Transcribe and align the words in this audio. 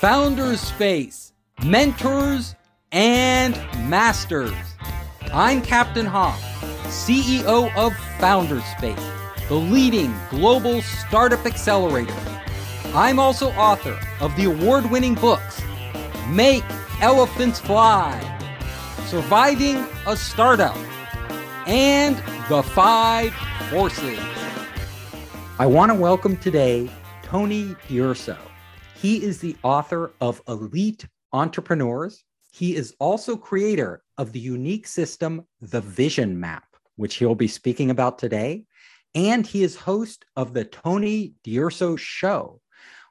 Founders 0.00 0.60
Space, 0.60 1.32
Mentors 1.64 2.54
and 2.92 3.54
Masters. 3.88 4.52
I'm 5.32 5.62
Captain 5.62 6.04
Hoff, 6.04 6.38
CEO 6.88 7.74
of 7.74 7.96
Founders 8.20 8.62
Space, 8.76 9.02
the 9.48 9.54
leading 9.54 10.14
global 10.28 10.82
startup 10.82 11.46
accelerator. 11.46 12.14
I'm 12.92 13.18
also 13.18 13.52
author 13.52 13.98
of 14.20 14.36
the 14.36 14.44
award 14.44 14.90
winning 14.90 15.14
books 15.14 15.62
Make 16.28 16.64
Elephants 17.00 17.58
Fly, 17.58 18.20
Surviving 19.06 19.82
a 20.06 20.14
Startup, 20.14 20.76
and 21.66 22.22
The 22.50 22.62
Five 22.62 23.32
Forces. 23.70 24.20
I 25.58 25.64
want 25.64 25.90
to 25.90 25.94
welcome 25.94 26.36
today 26.36 26.90
Tony 27.22 27.74
D'Urso. 27.88 28.36
He 29.06 29.22
is 29.22 29.38
the 29.38 29.54
author 29.62 30.10
of 30.20 30.42
Elite 30.48 31.06
Entrepreneurs. 31.32 32.24
He 32.50 32.74
is 32.74 32.92
also 32.98 33.36
creator 33.36 34.02
of 34.18 34.32
the 34.32 34.40
unique 34.40 34.88
system, 34.88 35.46
the 35.60 35.80
Vision 35.80 36.40
Map, 36.40 36.64
which 36.96 37.14
he'll 37.14 37.36
be 37.36 37.46
speaking 37.46 37.92
about 37.92 38.18
today. 38.18 38.64
And 39.14 39.46
he 39.46 39.62
is 39.62 39.76
host 39.76 40.24
of 40.34 40.54
the 40.54 40.64
Tony 40.64 41.34
D'Urso 41.44 41.94
Show, 41.94 42.60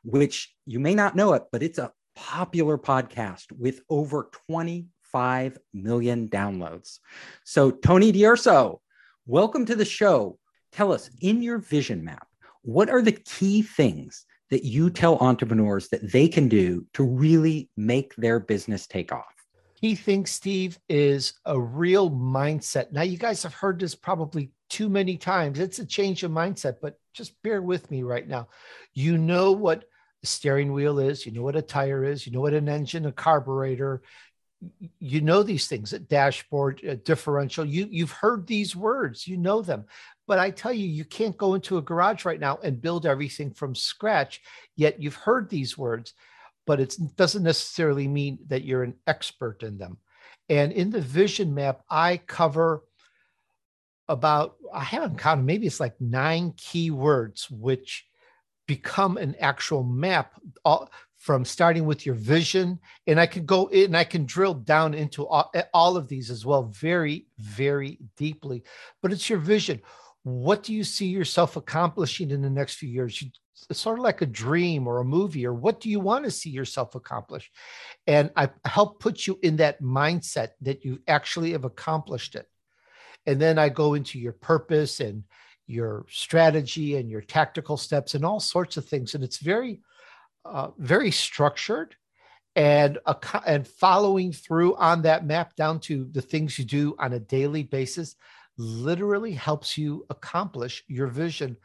which 0.03 0.53
you 0.65 0.81
may 0.81 0.95
not 0.95 1.15
know 1.15 1.31
it, 1.31 1.43
but 1.49 1.63
it's 1.63 1.79
a 1.79 1.93
popular 2.13 2.77
podcast 2.77 3.49
with 3.57 3.79
over 3.89 4.29
25 4.49 5.57
million 5.73 6.27
downloads. 6.27 6.99
So, 7.45 7.71
Tony 7.71 8.11
D'Urso, 8.11 8.81
welcome 9.25 9.65
to 9.67 9.75
the 9.75 9.85
show. 9.85 10.39
Tell 10.73 10.91
us 10.91 11.09
in 11.21 11.41
your 11.41 11.59
vision 11.59 12.03
map, 12.03 12.27
what 12.63 12.89
are 12.89 13.01
the 13.01 13.13
key 13.13 13.61
things 13.61 14.25
that 14.49 14.63
you 14.63 14.89
tell 14.89 15.17
entrepreneurs 15.17 15.89
that 15.89 16.11
they 16.11 16.27
can 16.27 16.47
do 16.47 16.85
to 16.93 17.03
really 17.03 17.69
make 17.75 18.15
their 18.15 18.39
business 18.39 18.87
take 18.87 19.11
off? 19.11 19.25
Key 19.79 19.95
thing, 19.95 20.25
Steve, 20.25 20.79
is 20.87 21.33
a 21.45 21.59
real 21.59 22.09
mindset. 22.09 22.91
Now, 22.91 23.01
you 23.01 23.17
guys 23.17 23.43
have 23.43 23.53
heard 23.53 23.79
this 23.79 23.95
probably 23.95 24.51
too 24.69 24.89
many 24.89 25.17
times. 25.17 25.59
It's 25.59 25.79
a 25.79 25.85
change 25.85 26.23
of 26.23 26.31
mindset, 26.31 26.77
but 26.81 26.97
just 27.13 27.41
bear 27.43 27.61
with 27.61 27.91
me 27.91 28.03
right 28.03 28.27
now. 28.27 28.47
You 28.93 29.17
know 29.17 29.51
what 29.51 29.83
a 30.23 30.27
steering 30.27 30.73
wheel 30.73 30.99
is, 30.99 31.25
you 31.25 31.31
know 31.31 31.43
what 31.43 31.55
a 31.55 31.61
tire 31.61 32.03
is, 32.03 32.25
you 32.25 32.31
know 32.31 32.41
what 32.41 32.53
an 32.53 32.69
engine, 32.69 33.05
a 33.05 33.11
carburetor, 33.11 34.01
you 34.99 35.21
know 35.21 35.43
these 35.43 35.67
things 35.67 35.93
a 35.93 35.99
dashboard 35.99 36.81
a 36.83 36.95
differential 36.95 37.65
you 37.65 37.87
you've 37.89 38.11
heard 38.11 38.47
these 38.47 38.75
words 38.75 39.27
you 39.27 39.37
know 39.37 39.61
them 39.61 39.85
but 40.27 40.39
i 40.39 40.49
tell 40.49 40.73
you 40.73 40.87
you 40.87 41.05
can't 41.05 41.37
go 41.37 41.53
into 41.53 41.77
a 41.77 41.81
garage 41.81 42.25
right 42.25 42.39
now 42.39 42.57
and 42.63 42.81
build 42.81 43.05
everything 43.05 43.51
from 43.51 43.75
scratch 43.75 44.41
yet 44.75 45.01
you've 45.01 45.15
heard 45.15 45.49
these 45.49 45.77
words 45.77 46.13
but 46.65 46.79
it 46.79 46.97
doesn't 47.15 47.43
necessarily 47.43 48.07
mean 48.07 48.39
that 48.47 48.63
you're 48.63 48.83
an 48.83 48.95
expert 49.07 49.63
in 49.63 49.77
them. 49.77 49.97
And 50.49 50.71
in 50.71 50.91
the 50.91 51.01
vision 51.01 51.53
map 51.53 51.81
i 51.89 52.17
cover 52.17 52.83
about 54.07 54.55
i 54.71 54.83
haven't 54.83 55.17
counted 55.17 55.43
maybe 55.43 55.65
it's 55.65 55.79
like 55.79 55.99
nine 55.99 56.53
key 56.57 56.91
words 56.91 57.49
which 57.49 58.05
become 58.67 59.17
an 59.17 59.35
actual 59.39 59.81
map 59.81 60.33
all, 60.63 60.91
from 61.17 61.43
starting 61.43 61.87
with 61.87 62.05
your 62.05 62.13
vision. 62.13 62.79
And 63.07 63.19
i 63.19 63.25
can 63.25 63.47
go 63.47 63.65
in 63.67 63.85
and 63.85 63.97
i 63.97 64.03
can 64.03 64.27
drill 64.27 64.53
down 64.53 64.93
into 64.93 65.25
all, 65.25 65.51
all, 65.73 65.97
of 65.97 66.07
these 66.07 66.29
as 66.29 66.45
well 66.45 66.63
very 66.65 67.25
very 67.39 67.97
deeply. 68.15 68.63
But 69.01 69.11
it's 69.11 69.27
your 69.27 69.39
vision 69.39 69.81
what 70.25 70.63
do 70.63 70.73
you 70.73 70.83
see 70.83 71.05
yourself 71.05 71.55
accomplishing 71.55 72.31
in 72.31 72.41
the 72.41 72.49
next 72.49 72.77
few 72.77 72.89
years? 72.89 73.23
It's 73.69 73.79
sort 73.79 73.99
of 73.99 74.03
like 74.03 74.23
a 74.23 74.25
dream 74.25 74.87
or 74.87 74.97
a 74.97 75.05
movie 75.05 75.45
or 75.45 75.53
what 75.53 75.79
do 75.79 75.87
you 75.87 75.99
want 75.99 76.25
to 76.25 76.31
see 76.31 76.49
yourself 76.49 76.95
accomplish? 76.95 77.51
And 78.07 78.31
i 78.35 78.49
help 78.65 78.99
put 78.99 79.27
you 79.27 79.37
in 79.43 79.57
that 79.57 79.83
mindset 79.83 80.49
that 80.61 80.83
you 80.83 80.99
actually 81.07 81.51
have 81.51 81.63
accomplished 81.63 82.33
it. 82.33 82.47
And 83.27 83.39
then 83.39 83.59
i 83.59 83.69
go 83.69 83.93
into 83.93 84.17
your 84.17 84.33
purpose 84.33 84.99
and 84.99 85.25
your 85.67 86.07
strategy 86.09 86.95
and 86.95 87.07
your 87.07 87.21
tactical 87.21 87.77
steps 87.77 88.15
and 88.15 88.25
all 88.25 88.39
sorts 88.39 88.77
of 88.77 88.85
things. 88.85 89.13
And 89.13 89.23
it's 89.23 89.37
very 89.37 89.81
uh, 90.43 90.69
very 90.79 91.11
structured 91.11 91.95
and 92.55 92.97
and 93.45 93.67
following 93.67 94.31
through 94.31 94.75
on 94.77 95.03
that 95.03 95.23
map 95.23 95.55
down 95.55 95.79
to 95.81 96.09
the 96.11 96.21
things 96.21 96.57
you 96.57 96.65
do 96.65 96.95
on 96.97 97.13
a 97.13 97.19
daily 97.19 97.61
basis 97.61 98.15
literally 98.57 99.31
helps 99.31 99.77
you 99.77 100.05
accomplish 100.09 100.83
your 100.87 101.07
vision 101.07 101.57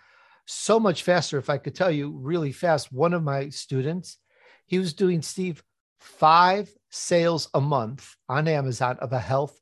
so 0.46 0.80
much 0.80 1.02
faster 1.02 1.38
if 1.38 1.48
i 1.48 1.58
could 1.58 1.74
tell 1.74 1.90
you 1.90 2.10
really 2.10 2.52
fast 2.52 2.92
one 2.92 3.12
of 3.12 3.22
my 3.22 3.48
students 3.48 4.18
he 4.66 4.78
was 4.78 4.94
doing 4.94 5.22
steve 5.22 5.62
five 6.00 6.68
sales 6.90 7.48
a 7.54 7.60
month 7.60 8.16
on 8.28 8.48
amazon 8.48 8.96
of 9.00 9.12
a 9.12 9.18
health 9.18 9.58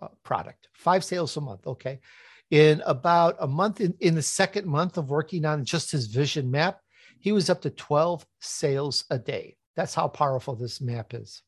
uh, 0.00 0.08
product 0.22 0.68
five 0.72 1.04
sales 1.04 1.36
a 1.36 1.40
month 1.40 1.66
okay 1.66 1.98
in 2.50 2.82
about 2.86 3.36
a 3.40 3.46
month 3.46 3.80
in, 3.80 3.94
in 4.00 4.14
the 4.14 4.22
second 4.22 4.66
month 4.66 4.96
of 4.98 5.10
working 5.10 5.44
on 5.44 5.64
just 5.64 5.90
his 5.90 6.06
vision 6.06 6.50
map 6.50 6.80
he 7.20 7.32
was 7.32 7.50
up 7.50 7.60
to 7.62 7.70
12 7.70 8.26
sales 8.40 9.04
a 9.10 9.18
day. 9.18 9.56
That's 9.76 9.94
how 9.94 10.08
powerful 10.08 10.56
this 10.56 10.80
map 10.80 11.14
is. 11.14 11.42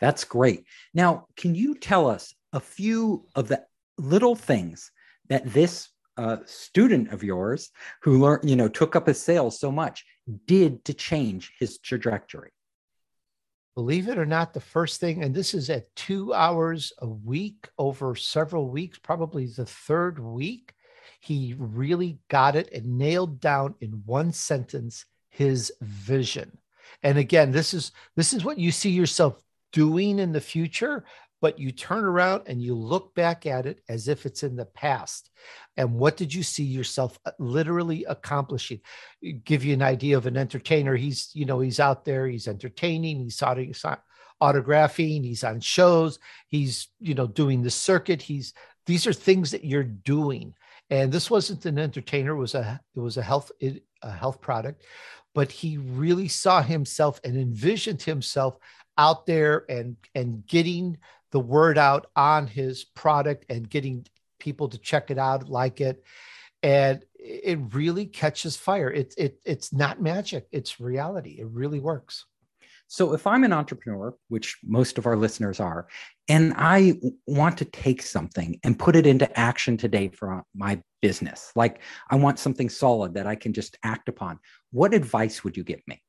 That's 0.00 0.24
great. 0.24 0.64
Now, 0.94 1.26
can 1.36 1.54
you 1.54 1.76
tell 1.76 2.08
us 2.08 2.34
a 2.52 2.60
few 2.60 3.26
of 3.36 3.46
the 3.46 3.64
little 4.00 4.34
things 4.34 4.90
that 5.28 5.50
this 5.52 5.88
uh, 6.16 6.38
student 6.44 7.12
of 7.12 7.22
yours 7.22 7.70
who 8.02 8.18
learned, 8.18 8.48
you 8.48 8.56
know, 8.56 8.68
took 8.68 8.96
up 8.96 9.06
his 9.06 9.20
sales 9.20 9.58
so 9.58 9.70
much 9.70 10.04
did 10.46 10.84
to 10.84 10.94
change 10.94 11.52
his 11.58 11.78
trajectory? 11.78 12.52
Believe 13.74 14.08
it 14.08 14.18
or 14.18 14.26
not, 14.26 14.52
the 14.52 14.60
first 14.60 15.00
thing, 15.00 15.22
and 15.22 15.34
this 15.34 15.54
is 15.54 15.70
at 15.70 15.94
two 15.94 16.34
hours 16.34 16.92
a 16.98 17.06
week 17.06 17.68
over 17.78 18.14
several 18.14 18.68
weeks, 18.68 18.98
probably 18.98 19.46
the 19.46 19.64
third 19.64 20.18
week, 20.18 20.74
he 21.20 21.54
really 21.58 22.18
got 22.28 22.56
it 22.56 22.70
and 22.72 22.98
nailed 22.98 23.40
down 23.40 23.74
in 23.80 24.02
one 24.04 24.32
sentence 24.32 25.06
his 25.28 25.72
vision. 25.80 26.58
And 27.02 27.16
again, 27.16 27.52
this 27.52 27.72
is 27.72 27.92
this 28.16 28.32
is 28.32 28.44
what 28.44 28.58
you 28.58 28.72
see 28.72 28.90
yourself 28.90 29.40
doing 29.72 30.18
in 30.18 30.32
the 30.32 30.40
future, 30.40 31.04
but 31.40 31.58
you 31.58 31.72
turn 31.72 32.04
around 32.04 32.42
and 32.46 32.60
you 32.60 32.74
look 32.74 33.14
back 33.14 33.46
at 33.46 33.66
it 33.66 33.80
as 33.88 34.08
if 34.08 34.26
it's 34.26 34.42
in 34.42 34.56
the 34.56 34.66
past. 34.66 35.30
And 35.76 35.94
what 35.94 36.16
did 36.16 36.34
you 36.34 36.42
see 36.42 36.64
yourself 36.64 37.18
uh, 37.24 37.32
literally 37.38 38.04
accomplishing? 38.04 38.80
Give 39.44 39.64
you 39.64 39.74
an 39.74 39.82
idea 39.82 40.16
of 40.16 40.26
an 40.26 40.36
entertainer. 40.36 40.96
He's, 40.96 41.30
you 41.32 41.46
know, 41.46 41.60
he's 41.60 41.80
out 41.80 42.04
there, 42.04 42.26
he's 42.26 42.48
entertaining, 42.48 43.20
he's 43.20 43.40
autographing, 43.40 45.24
he's 45.24 45.44
on 45.44 45.60
shows, 45.60 46.18
he's, 46.48 46.88
you 46.98 47.14
know, 47.14 47.26
doing 47.26 47.62
the 47.62 47.70
circuit. 47.70 48.22
He's 48.22 48.52
these 48.86 49.06
are 49.06 49.12
things 49.12 49.50
that 49.52 49.64
you're 49.64 49.84
doing 49.84 50.54
and 50.90 51.12
this 51.12 51.30
wasn't 51.30 51.64
an 51.66 51.78
entertainer; 51.78 52.32
it 52.32 52.38
was 52.38 52.54
a 52.54 52.80
it 52.94 53.00
was 53.00 53.16
a 53.16 53.22
health 53.22 53.52
a 53.62 54.10
health 54.10 54.40
product, 54.40 54.84
but 55.34 55.50
he 55.50 55.78
really 55.78 56.28
saw 56.28 56.62
himself 56.62 57.20
and 57.24 57.36
envisioned 57.36 58.02
himself 58.02 58.58
out 58.98 59.24
there 59.24 59.64
and 59.68 59.96
and 60.14 60.44
getting 60.46 60.98
the 61.30 61.40
word 61.40 61.78
out 61.78 62.06
on 62.16 62.46
his 62.46 62.84
product 62.84 63.46
and 63.48 63.68
getting 63.68 64.06
people 64.38 64.68
to 64.68 64.78
check 64.78 65.10
it 65.10 65.18
out, 65.18 65.48
like 65.48 65.80
it, 65.80 66.04
and 66.62 67.04
it 67.14 67.58
really 67.72 68.06
catches 68.06 68.56
fire. 68.56 68.90
It's 68.90 69.14
it 69.16 69.40
it's 69.44 69.72
not 69.72 70.00
magic; 70.00 70.46
it's 70.52 70.80
reality. 70.80 71.36
It 71.38 71.46
really 71.46 71.80
works. 71.80 72.24
So 72.92 73.14
if 73.14 73.24
I'm 73.24 73.44
an 73.44 73.52
entrepreneur, 73.52 74.16
which 74.26 74.58
most 74.64 74.98
of 74.98 75.06
our 75.06 75.16
listeners 75.16 75.60
are, 75.60 75.86
and 76.28 76.52
I 76.56 76.94
want 77.24 77.56
to 77.58 77.64
take 77.64 78.02
something 78.02 78.58
and 78.64 78.76
put 78.76 78.96
it 78.96 79.06
into 79.06 79.38
action 79.38 79.76
today 79.76 80.08
for 80.08 80.42
my 80.56 80.82
business, 81.00 81.52
like 81.54 81.82
I 82.10 82.16
want 82.16 82.40
something 82.40 82.68
solid 82.68 83.14
that 83.14 83.28
I 83.28 83.36
can 83.36 83.52
just 83.52 83.78
act 83.84 84.08
upon, 84.08 84.40
what 84.72 84.92
advice 84.92 85.44
would 85.44 85.56
you 85.56 85.62
give 85.62 85.80
me? 85.86 86.02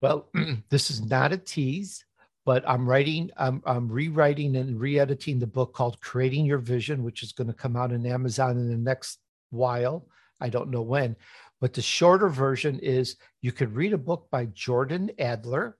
Well, 0.00 0.30
this 0.70 0.90
is 0.90 1.04
not 1.04 1.34
a 1.34 1.36
tease, 1.36 2.06
but 2.44 2.68
I'm 2.68 2.88
writing, 2.88 3.30
I'm, 3.36 3.62
I'm 3.64 3.90
rewriting 3.90 4.56
and 4.56 4.80
re-editing 4.80 5.38
the 5.38 5.46
book 5.46 5.72
called 5.72 6.00
Creating 6.00 6.44
Your 6.44 6.58
Vision, 6.58 7.02
which 7.02 7.22
is 7.22 7.32
going 7.32 7.46
to 7.48 7.52
come 7.54 7.76
out 7.76 7.92
in 7.92 8.04
Amazon 8.06 8.56
in 8.56 8.68
the 8.68 8.76
next 8.76 9.18
while. 9.50 10.06
I 10.40 10.48
don't 10.48 10.70
know 10.70 10.82
when, 10.82 11.14
but 11.60 11.72
the 11.72 11.82
shorter 11.82 12.28
version 12.28 12.78
is 12.80 13.16
you 13.40 13.52
could 13.52 13.76
read 13.76 13.92
a 13.92 13.98
book 13.98 14.28
by 14.30 14.46
Jordan 14.46 15.10
Adler 15.18 15.76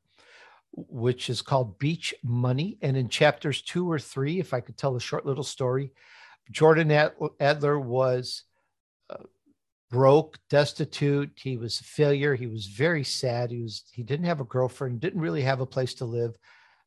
which 0.72 1.28
is 1.28 1.42
called 1.42 1.78
Beach 1.78 2.14
Money. 2.22 2.78
And 2.82 2.96
in 2.96 3.08
chapters 3.08 3.62
two 3.62 3.90
or 3.90 3.98
three, 3.98 4.40
if 4.40 4.54
I 4.54 4.60
could 4.60 4.76
tell 4.76 4.96
a 4.96 5.00
short 5.00 5.26
little 5.26 5.44
story, 5.44 5.92
Jordan 6.50 6.90
Adler 7.40 7.78
was 7.78 8.44
uh, 9.10 9.16
broke, 9.92 10.38
destitute. 10.48 11.30
He 11.36 11.58
was 11.58 11.78
a 11.78 11.84
failure. 11.84 12.34
He 12.34 12.46
was 12.46 12.66
very 12.66 13.04
sad. 13.04 13.50
He 13.50 13.62
was 13.62 13.84
he 13.92 14.02
didn't 14.02 14.26
have 14.26 14.40
a 14.40 14.44
girlfriend, 14.44 15.00
didn't 15.00 15.20
really 15.20 15.42
have 15.42 15.60
a 15.60 15.66
place 15.66 15.94
to 15.94 16.06
live. 16.06 16.34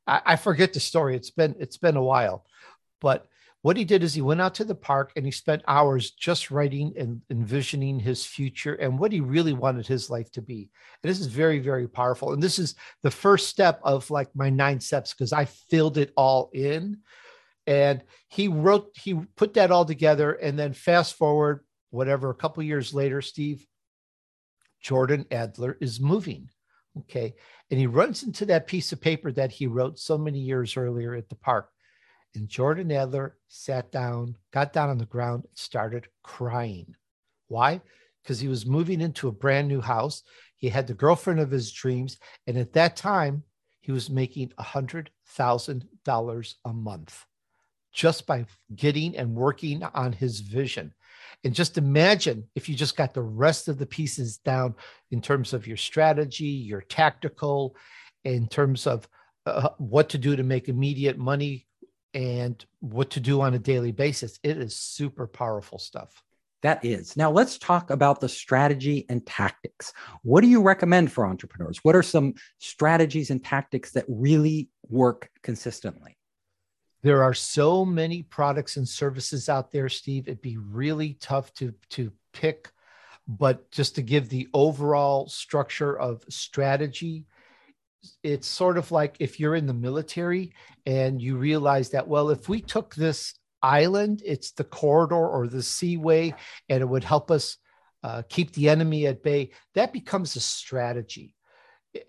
I, 0.08 0.22
I 0.26 0.36
forget 0.36 0.74
the 0.74 0.80
story. 0.80 1.16
It's 1.16 1.30
been 1.30 1.56
it's 1.60 1.78
been 1.78 1.96
a 1.96 2.04
while, 2.04 2.44
but 3.00 3.28
what 3.62 3.78
he 3.78 3.84
did 3.84 4.04
is 4.04 4.14
he 4.14 4.22
went 4.22 4.42
out 4.42 4.56
to 4.56 4.64
the 4.64 4.76
park 4.76 5.12
and 5.16 5.26
he 5.26 5.32
spent 5.32 5.64
hours 5.68 6.12
just 6.12 6.52
writing 6.52 6.94
and 6.98 7.22
envisioning 7.32 8.00
his 8.00 8.24
future 8.24 8.76
and 8.76 9.00
what 9.00 9.12
he 9.12 9.22
really 9.22 9.54
wanted 9.54 9.88
his 9.88 10.08
life 10.08 10.32
to 10.34 10.42
be. 10.42 10.70
And 11.02 11.10
this 11.10 11.20
is 11.20 11.26
very, 11.26 11.58
very 11.58 11.88
powerful. 11.88 12.34
And 12.34 12.44
this 12.44 12.60
is 12.60 12.76
the 13.02 13.10
first 13.10 13.50
step 13.50 13.80
of 13.84 14.12
like 14.12 14.30
my 14.36 14.52
nine 14.52 14.80
steps 14.80 15.14
because 15.14 15.34
I 15.34 15.46
filled 15.46 15.98
it 15.98 16.14
all 16.16 16.52
in. 16.54 17.00
And 17.66 18.04
he 18.28 18.50
wrote, 18.50 18.92
he 18.94 19.16
put 19.36 19.56
that 19.56 19.72
all 19.72 19.84
together. 19.86 20.34
And 20.34 20.60
then 20.60 20.74
fast 20.74 21.16
forward, 21.16 21.62
whatever, 21.96 22.30
a 22.30 22.36
couple 22.36 22.62
years 22.64 22.94
later, 22.94 23.22
Steve, 23.22 23.66
Jordan 24.82 25.26
Adler 25.32 25.78
is 25.82 26.00
moving. 26.00 26.50
Okay. 27.00 27.34
And 27.72 27.80
he 27.80 27.88
runs 27.88 28.24
into 28.24 28.46
that 28.46 28.68
piece 28.68 28.92
of 28.92 29.02
paper 29.02 29.32
that 29.32 29.52
he 29.52 29.68
wrote 29.68 29.98
so 30.00 30.18
many 30.18 30.40
years 30.40 30.78
earlier 30.78 31.14
at 31.16 31.28
the 31.30 31.36
park. 31.36 31.70
And 32.36 32.48
Jordan 32.48 32.92
Adler 32.92 33.38
sat 33.48 33.92
down, 33.92 34.38
got 34.52 34.74
down 34.74 34.90
on 34.90 34.98
the 34.98 35.06
ground, 35.06 35.46
started 35.54 36.08
crying. 36.24 36.96
Why? 37.48 37.82
Because 38.22 38.40
he 38.40 38.48
was 38.48 38.66
moving 38.66 39.02
into 39.02 39.28
a 39.28 39.32
brand 39.32 39.68
new 39.68 39.82
house. 39.82 40.24
He 40.58 40.70
had 40.70 40.88
the 40.88 40.94
girlfriend 40.94 41.40
of 41.40 41.52
his 41.52 41.72
dreams. 41.72 42.18
And 42.46 42.58
at 42.58 42.74
that 42.74 42.96
time, 42.96 43.44
he 43.82 43.92
was 43.92 44.10
making 44.10 44.50
$100,000 44.60 46.54
a 46.66 46.74
month 46.74 47.26
just 47.94 48.28
by 48.28 48.46
getting 48.76 49.16
and 49.16 49.36
working 49.36 49.84
on 49.84 50.12
his 50.12 50.42
vision. 50.42 50.94
And 51.44 51.54
just 51.54 51.78
imagine 51.78 52.48
if 52.56 52.70
you 52.70 52.76
just 52.76 52.96
got 52.96 53.14
the 53.14 53.22
rest 53.22 53.68
of 53.68 53.78
the 53.78 53.86
pieces 53.86 54.38
down 54.38 54.76
in 55.12 55.22
terms 55.22 55.54
of 55.54 55.68
your 55.68 55.78
strategy, 55.78 56.46
your 56.46 56.82
tactical, 56.82 57.76
in 58.24 58.48
terms 58.48 58.88
of 58.88 59.08
uh, 59.46 59.70
what 59.78 60.10
to 60.10 60.18
do 60.18 60.36
to 60.36 60.44
make 60.44 60.70
immediate 60.70 61.18
money 61.18 61.68
and 62.14 62.66
what 62.80 63.12
to 63.12 63.20
do 63.20 63.42
on 63.42 63.54
a 63.54 63.60
daily 63.60 63.92
basis. 63.92 64.40
It 64.44 64.58
is 64.58 64.76
super 64.76 65.28
powerful 65.28 65.78
stuff. 65.78 66.24
That 66.64 66.84
is. 66.84 67.16
Now 67.16 67.30
let's 67.30 67.60
talk 67.60 67.92
about 67.92 68.20
the 68.20 68.30
strategy 68.30 69.06
and 69.10 69.24
tactics. 69.24 69.94
What 70.24 70.42
do 70.42 70.48
you 70.48 70.64
recommend 70.64 71.12
for 71.12 71.28
entrepreneurs? 71.28 71.84
What 71.84 71.96
are 71.96 72.02
some 72.02 72.34
strategies 72.58 73.30
and 73.30 73.44
tactics 73.44 73.92
that 73.92 74.06
really 74.08 74.70
work 74.90 75.30
consistently? 75.44 76.18
There 77.06 77.22
are 77.22 77.36
so 77.36 77.86
many 77.86 78.24
products 78.24 78.78
and 78.78 78.90
services 78.90 79.48
out 79.48 79.72
there, 79.72 79.90
Steve. 79.90 80.28
It'd 80.28 80.42
be 80.42 80.58
really 80.58 81.20
tough 81.22 81.54
to 81.54 81.72
to 81.92 82.12
pick, 82.34 82.72
but 83.28 83.70
just 83.70 83.94
to 83.96 84.02
give 84.02 84.28
the 84.28 84.48
overall 84.56 85.28
structure 85.28 85.96
of 86.00 86.24
strategy, 86.30 87.28
it's 88.24 88.48
sort 88.48 88.80
of 88.80 88.92
like 88.92 89.18
if 89.20 89.40
you're 89.40 89.54
in 89.54 89.68
the 89.68 89.74
military 89.88 90.54
and 90.88 91.22
you 91.22 91.38
realize 91.38 91.92
that 91.92 92.08
well 92.08 92.32
if 92.32 92.50
we 92.50 92.60
took 92.60 92.96
this 92.96 93.36
island 93.62 94.24
it's 94.26 94.52
the 94.54 94.64
corridor 94.64 95.28
or 95.28 95.48
the 95.48 95.62
seaway 95.62 96.34
and 96.70 96.82
it 96.82 96.90
would 96.90 97.04
help 97.04 97.30
us 97.30 97.58
uh, 98.04 98.24
keep 98.30 98.52
the 98.54 98.68
enemy 98.68 99.06
at 99.06 99.22
bay 99.22 99.52
that 99.76 99.94
becomes 99.94 100.36
a 100.36 100.40
strategy 100.40 101.36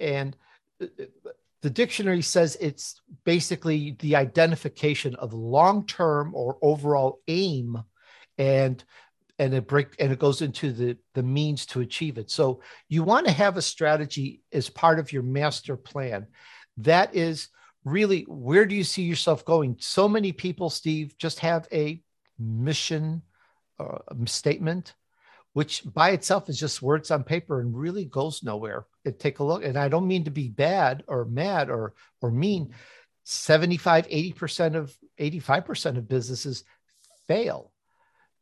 and 0.00 0.36
uh, 0.82 0.86
the 1.66 1.70
dictionary 1.70 2.22
says 2.22 2.56
it's 2.60 3.00
basically 3.24 3.96
the 3.98 4.14
identification 4.14 5.16
of 5.16 5.32
long-term 5.32 6.32
or 6.32 6.58
overall 6.62 7.18
aim 7.26 7.82
and 8.38 8.84
and 9.40 9.52
it 9.52 9.66
break 9.66 9.88
and 9.98 10.12
it 10.12 10.20
goes 10.20 10.42
into 10.42 10.70
the 10.70 10.96
the 11.14 11.24
means 11.24 11.66
to 11.66 11.80
achieve 11.80 12.18
it. 12.18 12.30
So 12.30 12.60
you 12.88 13.02
want 13.02 13.26
to 13.26 13.32
have 13.32 13.56
a 13.56 13.62
strategy 13.62 14.42
as 14.52 14.70
part 14.70 15.00
of 15.00 15.12
your 15.12 15.24
master 15.24 15.76
plan. 15.76 16.28
That 16.76 17.16
is 17.16 17.48
really 17.82 18.22
where 18.28 18.64
do 18.64 18.76
you 18.76 18.84
see 18.84 19.02
yourself 19.02 19.44
going? 19.44 19.74
So 19.80 20.08
many 20.08 20.30
people 20.30 20.70
steve 20.70 21.18
just 21.18 21.40
have 21.40 21.66
a 21.72 22.00
mission 22.38 23.22
uh, 23.80 23.98
statement 24.26 24.94
which 25.52 25.82
by 25.92 26.10
itself 26.10 26.48
is 26.48 26.60
just 26.60 26.80
words 26.80 27.10
on 27.10 27.24
paper 27.24 27.60
and 27.60 27.76
really 27.76 28.04
goes 28.04 28.44
nowhere 28.44 28.86
take 29.12 29.38
a 29.38 29.44
look 29.44 29.64
and 29.64 29.76
i 29.76 29.88
don't 29.88 30.06
mean 30.06 30.24
to 30.24 30.30
be 30.30 30.48
bad 30.48 31.02
or 31.06 31.24
mad 31.24 31.70
or 31.70 31.94
or 32.20 32.30
mean 32.30 32.66
mm-hmm. 32.66 32.72
75 33.28 34.06
80% 34.06 34.76
of 34.76 34.96
85% 35.18 35.98
of 35.98 36.08
businesses 36.08 36.62
fail 37.26 37.72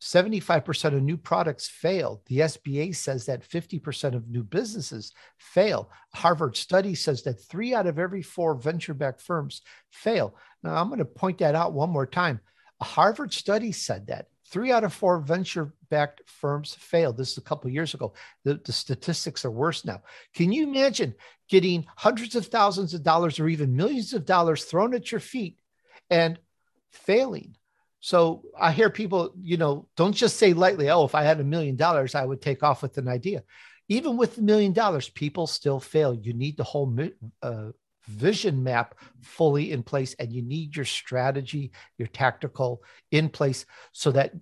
75% 0.04 0.94
of 0.94 1.02
new 1.02 1.16
products 1.16 1.66
fail. 1.66 2.22
The 2.26 2.40
SBA 2.40 2.94
says 2.94 3.24
that 3.24 3.48
50% 3.48 4.14
of 4.14 4.28
new 4.28 4.42
businesses 4.42 5.12
fail. 5.38 5.90
Harvard 6.14 6.58
study 6.58 6.94
says 6.94 7.22
that 7.22 7.40
three 7.40 7.74
out 7.74 7.86
of 7.86 7.98
every 7.98 8.20
four 8.20 8.54
venture 8.54 8.92
backed 8.92 9.22
firms 9.22 9.62
fail. 9.90 10.36
Now, 10.62 10.74
I'm 10.74 10.88
going 10.88 10.98
to 10.98 11.06
point 11.06 11.38
that 11.38 11.54
out 11.54 11.72
one 11.72 11.88
more 11.88 12.06
time. 12.06 12.40
A 12.82 12.84
Harvard 12.84 13.32
study 13.32 13.72
said 13.72 14.08
that 14.08 14.26
three 14.46 14.72
out 14.72 14.84
of 14.84 14.92
four 14.92 15.18
venture 15.20 15.74
backed 15.90 16.22
firms 16.26 16.74
failed. 16.74 17.16
This 17.16 17.32
is 17.32 17.38
a 17.38 17.42
couple 17.42 17.70
years 17.70 17.94
ago. 17.94 18.14
The, 18.44 18.60
the 18.64 18.72
statistics 18.72 19.44
are 19.44 19.50
worse 19.50 19.84
now. 19.84 20.02
Can 20.34 20.52
you 20.52 20.64
imagine 20.64 21.14
getting 21.48 21.86
hundreds 21.96 22.34
of 22.36 22.46
thousands 22.46 22.94
of 22.94 23.02
dollars 23.02 23.40
or 23.40 23.48
even 23.48 23.76
millions 23.76 24.12
of 24.12 24.26
dollars 24.26 24.64
thrown 24.64 24.94
at 24.94 25.10
your 25.10 25.20
feet 25.20 25.58
and 26.10 26.38
failing? 26.92 27.56
So 28.00 28.42
I 28.58 28.72
hear 28.72 28.90
people, 28.90 29.32
you 29.40 29.56
know, 29.56 29.88
don't 29.96 30.14
just 30.14 30.36
say 30.36 30.52
lightly, 30.52 30.90
oh, 30.90 31.04
if 31.04 31.14
I 31.14 31.22
had 31.22 31.40
a 31.40 31.44
million 31.44 31.76
dollars, 31.76 32.14
I 32.14 32.26
would 32.26 32.42
take 32.42 32.62
off 32.62 32.82
with 32.82 32.98
an 32.98 33.08
idea. 33.08 33.44
Even 33.88 34.16
with 34.16 34.36
a 34.36 34.42
million 34.42 34.72
dollars, 34.72 35.08
people 35.08 35.46
still 35.46 35.80
fail. 35.80 36.14
You 36.14 36.34
need 36.34 36.56
the 36.56 36.64
whole 36.64 36.94
uh, 37.42 37.70
vision 38.06 38.62
map 38.62 38.94
fully 39.22 39.72
in 39.72 39.82
place, 39.82 40.14
and 40.18 40.32
you 40.32 40.42
need 40.42 40.76
your 40.76 40.84
strategy, 40.84 41.72
your 41.98 42.08
tactical 42.08 42.82
in 43.10 43.28
place 43.28 43.66
so 43.92 44.12
that 44.12 44.32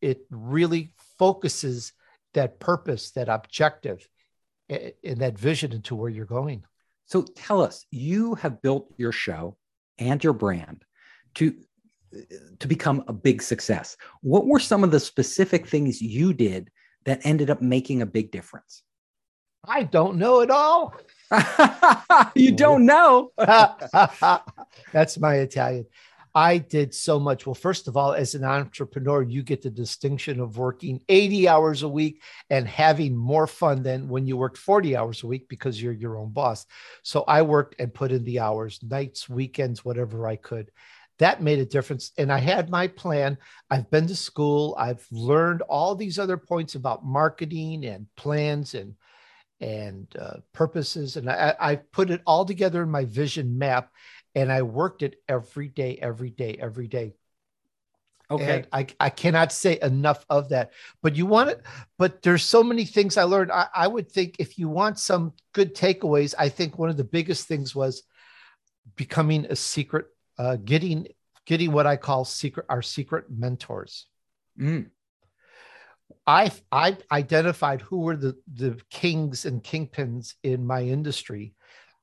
it 0.00 0.20
really 0.30 0.94
focuses 1.18 1.92
that 2.34 2.60
purpose, 2.60 3.10
that 3.12 3.28
objective, 3.28 4.08
and 4.68 5.18
that 5.18 5.38
vision 5.38 5.72
into 5.72 5.94
where 5.94 6.10
you're 6.10 6.24
going. 6.24 6.64
So 7.06 7.22
tell 7.22 7.60
us, 7.60 7.84
you 7.90 8.36
have 8.36 8.62
built 8.62 8.92
your 8.96 9.12
show 9.12 9.56
and 9.98 10.22
your 10.22 10.32
brand 10.32 10.84
to 11.34 11.54
to 12.58 12.68
become 12.68 13.04
a 13.08 13.12
big 13.12 13.42
success. 13.42 13.96
What 14.20 14.46
were 14.46 14.58
some 14.58 14.84
of 14.84 14.90
the 14.90 15.00
specific 15.00 15.66
things 15.66 16.02
you 16.02 16.32
did 16.34 16.70
that 17.04 17.20
ended 17.24 17.50
up 17.50 17.62
making 17.62 18.02
a 18.02 18.06
big 18.06 18.30
difference? 18.30 18.82
I 19.64 19.84
don't 19.84 20.16
know 20.16 20.40
at 20.40 20.50
all. 20.50 20.94
you 22.34 22.52
don't 22.52 22.86
know. 22.86 23.32
That's 24.92 25.18
my 25.18 25.36
Italian. 25.36 25.86
I 26.32 26.58
did 26.58 26.94
so 26.94 27.18
much. 27.18 27.44
Well, 27.44 27.54
first 27.54 27.88
of 27.88 27.96
all, 27.96 28.12
as 28.12 28.36
an 28.36 28.44
entrepreneur, 28.44 29.22
you 29.22 29.42
get 29.42 29.62
the 29.62 29.70
distinction 29.70 30.38
of 30.38 30.58
working 30.58 31.02
80 31.08 31.48
hours 31.48 31.82
a 31.82 31.88
week 31.88 32.22
and 32.50 32.68
having 32.68 33.16
more 33.16 33.48
fun 33.48 33.82
than 33.82 34.08
when 34.08 34.26
you 34.26 34.36
worked 34.36 34.58
40 34.58 34.96
hours 34.96 35.24
a 35.24 35.26
week 35.26 35.48
because 35.48 35.82
you're 35.82 35.92
your 35.92 36.18
own 36.18 36.30
boss. 36.30 36.66
So 37.02 37.24
I 37.26 37.42
worked 37.42 37.80
and 37.80 37.92
put 37.92 38.12
in 38.12 38.22
the 38.22 38.38
hours, 38.38 38.78
nights, 38.82 39.28
weekends, 39.28 39.84
whatever 39.84 40.28
I 40.28 40.36
could 40.36 40.70
that 41.20 41.42
made 41.42 41.58
a 41.58 41.66
difference. 41.66 42.12
And 42.16 42.32
I 42.32 42.38
had 42.38 42.70
my 42.70 42.88
plan. 42.88 43.36
I've 43.70 43.90
been 43.90 44.06
to 44.06 44.16
school. 44.16 44.74
I've 44.78 45.06
learned 45.12 45.60
all 45.62 45.94
these 45.94 46.18
other 46.18 46.38
points 46.38 46.74
about 46.74 47.04
marketing 47.04 47.84
and 47.84 48.06
plans 48.16 48.74
and 48.74 48.94
and 49.60 50.06
uh, 50.18 50.38
purposes. 50.52 51.16
And 51.16 51.30
I, 51.30 51.54
I 51.60 51.76
put 51.76 52.10
it 52.10 52.22
all 52.26 52.44
together 52.44 52.82
in 52.82 52.90
my 52.90 53.04
vision 53.04 53.58
map, 53.58 53.90
and 54.34 54.50
I 54.50 54.62
worked 54.62 55.02
it 55.02 55.16
every 55.28 55.68
day, 55.68 55.98
every 56.00 56.30
day, 56.30 56.56
every 56.60 56.88
day. 56.88 57.14
Okay. 58.30 58.58
And 58.58 58.66
I, 58.72 58.86
I 59.00 59.10
cannot 59.10 59.52
say 59.52 59.78
enough 59.82 60.24
of 60.30 60.50
that. 60.50 60.70
But 61.02 61.16
you 61.16 61.26
want 61.26 61.50
it, 61.50 61.62
but 61.98 62.22
there's 62.22 62.44
so 62.44 62.62
many 62.62 62.84
things 62.84 63.16
I 63.16 63.24
learned. 63.24 63.50
I, 63.50 63.66
I 63.74 63.88
would 63.88 64.10
think 64.10 64.36
if 64.38 64.56
you 64.56 64.68
want 64.68 65.00
some 65.00 65.32
good 65.52 65.74
takeaways, 65.74 66.34
I 66.38 66.48
think 66.48 66.78
one 66.78 66.90
of 66.90 66.96
the 66.96 67.04
biggest 67.04 67.48
things 67.48 67.74
was 67.74 68.04
becoming 68.94 69.46
a 69.46 69.56
secret 69.56 70.06
uh, 70.38 70.56
getting 70.56 71.08
getting 71.44 71.72
what 71.72 71.86
I 71.86 71.96
call 71.96 72.24
secret 72.24 72.66
our 72.68 72.82
secret 72.82 73.24
mentors. 73.28 74.06
Mm. 74.58 74.90
I 76.26 76.50
I 76.70 76.96
identified 77.12 77.80
who 77.80 78.00
were 78.00 78.16
the 78.16 78.36
the 78.54 78.80
kings 78.90 79.44
and 79.46 79.62
kingpins 79.62 80.34
in 80.42 80.66
my 80.66 80.82
industry. 80.82 81.54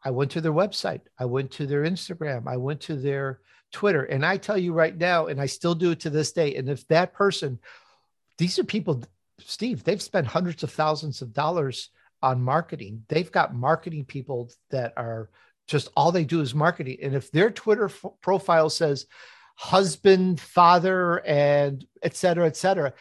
I 0.04 0.12
went 0.12 0.32
to 0.32 0.42
their 0.42 0.54
website. 0.54 1.02
I 1.20 1.26
went 1.26 1.52
to 1.52 1.66
their 1.66 1.84
Instagram. 1.84 2.48
I 2.48 2.58
went 2.58 2.82
to 2.82 2.96
their 2.96 3.42
Twitter. 3.72 4.04
And 4.04 4.26
I 4.26 4.38
tell 4.38 4.58
you 4.58 4.74
right 4.74 4.96
now, 4.96 5.28
and 5.28 5.42
I 5.42 5.46
still 5.48 5.76
do 5.76 5.92
it 5.92 6.00
to 6.02 6.10
this 6.10 6.32
day. 6.32 6.56
And 6.56 6.70
if 6.70 6.88
that 6.88 7.14
person, 7.14 7.60
these 8.38 8.58
are 8.60 8.64
people, 8.64 9.04
Steve, 9.40 9.84
they've 9.84 10.02
spent 10.02 10.28
hundreds 10.28 10.64
of 10.64 10.72
thousands 10.72 11.22
of 11.22 11.34
dollars 11.34 11.90
on 12.22 12.42
marketing. 12.42 13.04
They've 13.10 13.32
got 13.32 13.56
marketing 13.56 14.06
people 14.06 14.50
that 14.70 14.94
are 14.98 15.30
just 15.68 15.90
all 15.98 16.12
they 16.12 16.24
do 16.24 16.42
is 16.42 16.56
marketing. 16.56 17.00
And 17.02 17.14
if 17.14 17.30
their 17.32 17.52
Twitter 17.52 17.86
f- 17.86 18.06
profile 18.22 18.70
says 18.70 19.06
husband, 19.56 20.40
father, 20.40 21.26
and 21.26 21.86
et 22.02 22.16
cetera, 22.16 22.46
et 22.48 22.56
cetera, 22.56 22.94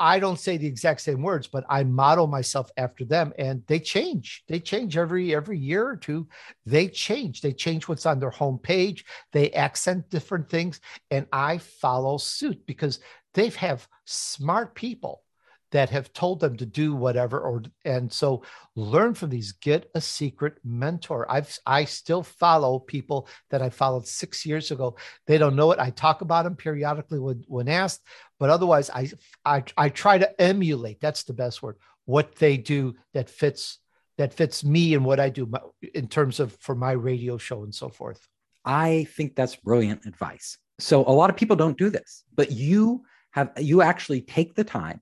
I 0.00 0.18
don't 0.18 0.40
say 0.40 0.56
the 0.56 0.66
exact 0.66 1.02
same 1.02 1.22
words, 1.22 1.46
but 1.46 1.64
I 1.68 1.84
model 1.84 2.26
myself 2.26 2.70
after 2.78 3.04
them 3.04 3.34
and 3.38 3.62
they 3.66 3.78
change. 3.78 4.42
They 4.48 4.58
change 4.58 4.96
every 4.96 5.34
every 5.34 5.58
year 5.58 5.86
or 5.86 5.96
two. 5.96 6.26
They 6.64 6.88
change. 6.88 7.42
They 7.42 7.52
change 7.52 7.86
what's 7.86 8.06
on 8.06 8.18
their 8.18 8.30
homepage. 8.30 9.04
They 9.32 9.52
accent 9.52 10.08
different 10.08 10.48
things 10.48 10.80
and 11.10 11.26
I 11.30 11.58
follow 11.58 12.16
suit 12.16 12.66
because 12.66 13.00
they 13.34 13.50
have 13.50 13.86
smart 14.06 14.74
people 14.74 15.22
that 15.72 15.90
have 15.90 16.12
told 16.12 16.40
them 16.40 16.56
to 16.56 16.66
do 16.66 16.94
whatever 16.94 17.40
or 17.40 17.62
and 17.84 18.12
so 18.12 18.42
learn 18.74 19.14
from 19.14 19.30
these 19.30 19.52
get 19.52 19.90
a 19.94 20.00
secret 20.00 20.58
mentor. 20.64 21.30
I've 21.30 21.56
i 21.66 21.84
still 21.84 22.22
follow 22.22 22.78
people 22.78 23.28
that 23.50 23.62
i 23.62 23.70
followed 23.70 24.06
six 24.06 24.44
years 24.44 24.70
ago. 24.70 24.96
They 25.26 25.38
don't 25.38 25.56
know 25.56 25.72
it. 25.72 25.78
I 25.78 25.90
talk 25.90 26.22
about 26.22 26.44
them 26.44 26.56
periodically 26.56 27.18
when, 27.18 27.44
when 27.46 27.68
asked 27.68 28.02
but 28.38 28.50
otherwise 28.50 28.90
I, 28.90 29.10
I 29.44 29.64
i 29.76 29.88
try 29.88 30.18
to 30.18 30.40
emulate 30.40 31.00
that's 31.00 31.24
the 31.24 31.32
best 31.32 31.62
word 31.62 31.76
what 32.04 32.34
they 32.36 32.56
do 32.56 32.96
that 33.14 33.30
fits 33.30 33.78
that 34.18 34.34
fits 34.34 34.64
me 34.64 34.94
and 34.94 35.04
what 35.04 35.20
i 35.20 35.28
do 35.28 35.50
in 35.94 36.08
terms 36.08 36.40
of 36.40 36.52
for 36.54 36.74
my 36.74 36.92
radio 36.92 37.38
show 37.38 37.62
and 37.62 37.74
so 37.74 37.88
forth. 37.88 38.26
I 38.62 39.06
think 39.16 39.36
that's 39.36 39.56
brilliant 39.56 40.04
advice. 40.04 40.58
So 40.78 41.00
a 41.06 41.12
lot 41.12 41.30
of 41.30 41.36
people 41.36 41.56
don't 41.56 41.78
do 41.78 41.90
this 41.90 42.24
but 42.34 42.50
you 42.50 43.04
have 43.30 43.52
you 43.58 43.82
actually 43.82 44.22
take 44.22 44.54
the 44.54 44.64
time 44.64 45.00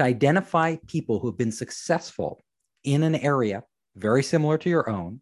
to 0.00 0.04
identify 0.04 0.76
people 0.86 1.18
who 1.18 1.28
have 1.28 1.36
been 1.36 1.52
successful 1.52 2.42
in 2.84 3.02
an 3.02 3.14
area 3.14 3.62
very 3.96 4.22
similar 4.22 4.56
to 4.56 4.70
your 4.70 4.88
own. 4.88 5.20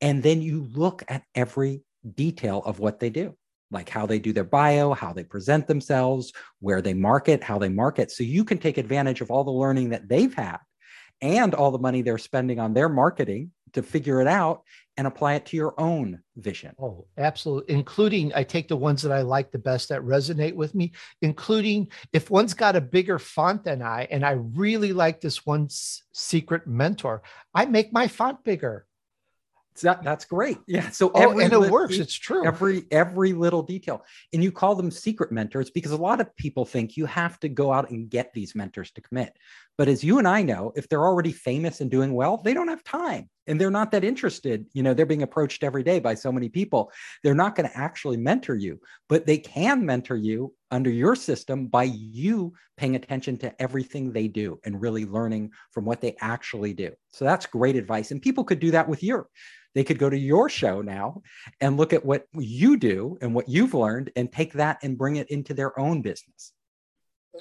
And 0.00 0.22
then 0.22 0.42
you 0.42 0.68
look 0.72 1.02
at 1.08 1.24
every 1.34 1.82
detail 2.14 2.62
of 2.64 2.78
what 2.78 3.00
they 3.00 3.10
do, 3.10 3.34
like 3.72 3.88
how 3.88 4.06
they 4.06 4.20
do 4.20 4.32
their 4.32 4.44
bio, 4.44 4.92
how 4.92 5.12
they 5.12 5.24
present 5.24 5.66
themselves, 5.66 6.32
where 6.60 6.80
they 6.80 6.94
market, 6.94 7.42
how 7.42 7.58
they 7.58 7.68
market. 7.68 8.12
So 8.12 8.22
you 8.22 8.44
can 8.44 8.58
take 8.58 8.78
advantage 8.78 9.22
of 9.22 9.32
all 9.32 9.42
the 9.42 9.50
learning 9.50 9.88
that 9.90 10.08
they've 10.08 10.34
had 10.34 10.58
and 11.20 11.52
all 11.52 11.72
the 11.72 11.78
money 11.78 12.02
they're 12.02 12.18
spending 12.18 12.60
on 12.60 12.74
their 12.74 12.88
marketing 12.88 13.50
to 13.76 13.82
figure 13.82 14.20
it 14.20 14.26
out 14.26 14.62
and 14.96 15.06
apply 15.06 15.34
it 15.34 15.46
to 15.46 15.56
your 15.56 15.74
own 15.78 16.20
vision. 16.36 16.74
Oh, 16.80 17.06
absolutely. 17.18 17.74
Including, 17.74 18.32
I 18.34 18.42
take 18.42 18.68
the 18.68 18.76
ones 18.76 19.02
that 19.02 19.12
I 19.12 19.20
like 19.20 19.50
the 19.50 19.58
best 19.58 19.90
that 19.90 20.00
resonate 20.00 20.54
with 20.54 20.74
me, 20.74 20.92
including 21.20 21.88
if 22.14 22.30
one's 22.30 22.54
got 22.54 22.76
a 22.76 22.80
bigger 22.80 23.18
font 23.18 23.64
than 23.64 23.82
I, 23.82 24.08
and 24.10 24.24
I 24.24 24.32
really 24.32 24.94
like 24.94 25.20
this 25.20 25.44
one's 25.44 26.02
secret 26.12 26.66
mentor, 26.66 27.22
I 27.54 27.66
make 27.66 27.92
my 27.92 28.08
font 28.08 28.42
bigger. 28.42 28.86
That, 29.82 30.02
that's 30.02 30.24
great. 30.24 30.56
Yeah. 30.66 30.88
So 30.88 31.10
oh, 31.14 31.20
every 31.20 31.44
and 31.44 31.52
it 31.52 31.70
works. 31.70 31.98
It's 31.98 32.14
true. 32.14 32.46
Every 32.46 32.84
every 32.90 33.34
little 33.34 33.62
detail, 33.62 34.06
and 34.32 34.42
you 34.42 34.50
call 34.50 34.74
them 34.74 34.90
secret 34.90 35.30
mentors 35.30 35.68
because 35.68 35.92
a 35.92 35.98
lot 35.98 36.18
of 36.18 36.34
people 36.36 36.64
think 36.64 36.96
you 36.96 37.04
have 37.04 37.38
to 37.40 37.50
go 37.50 37.70
out 37.70 37.90
and 37.90 38.08
get 38.08 38.32
these 38.32 38.54
mentors 38.54 38.90
to 38.92 39.02
commit. 39.02 39.36
But 39.76 39.88
as 39.88 40.02
you 40.02 40.18
and 40.18 40.26
I 40.26 40.40
know, 40.40 40.72
if 40.76 40.88
they're 40.88 41.04
already 41.04 41.32
famous 41.32 41.82
and 41.82 41.90
doing 41.90 42.14
well, 42.14 42.38
they 42.38 42.54
don't 42.54 42.68
have 42.68 42.84
time, 42.84 43.28
and 43.46 43.60
they're 43.60 43.70
not 43.70 43.90
that 43.92 44.04
interested. 44.04 44.66
You 44.72 44.82
know, 44.82 44.94
they're 44.94 45.06
being 45.06 45.22
approached 45.22 45.62
every 45.62 45.82
day 45.82 45.98
by 45.98 46.14
so 46.14 46.32
many 46.32 46.48
people. 46.48 46.90
They're 47.22 47.34
not 47.34 47.54
going 47.54 47.68
to 47.68 47.76
actually 47.76 48.16
mentor 48.16 48.54
you, 48.54 48.80
but 49.08 49.26
they 49.26 49.38
can 49.38 49.84
mentor 49.84 50.16
you 50.16 50.54
under 50.70 50.90
your 50.90 51.14
system 51.14 51.66
by 51.66 51.84
you 51.84 52.52
paying 52.76 52.96
attention 52.96 53.36
to 53.38 53.62
everything 53.62 54.12
they 54.12 54.28
do 54.28 54.58
and 54.64 54.80
really 54.80 55.04
learning 55.04 55.52
from 55.70 55.84
what 55.84 56.00
they 56.00 56.16
actually 56.20 56.74
do. 56.74 56.92
So 57.10 57.24
that's 57.24 57.46
great 57.46 57.76
advice, 57.76 58.10
and 58.10 58.20
people 58.20 58.44
could 58.44 58.60
do 58.60 58.72
that 58.72 58.88
with 58.88 59.02
your 59.02 59.28
they 59.76 59.84
could 59.84 59.98
go 59.98 60.08
to 60.08 60.18
your 60.18 60.48
show 60.48 60.80
now 60.80 61.20
and 61.60 61.76
look 61.76 61.92
at 61.92 62.02
what 62.02 62.26
you 62.32 62.78
do 62.78 63.18
and 63.20 63.34
what 63.34 63.46
you've 63.46 63.74
learned 63.74 64.10
and 64.16 64.32
take 64.32 64.54
that 64.54 64.78
and 64.82 64.96
bring 64.96 65.16
it 65.16 65.30
into 65.30 65.52
their 65.52 65.78
own 65.78 66.00
business. 66.00 66.54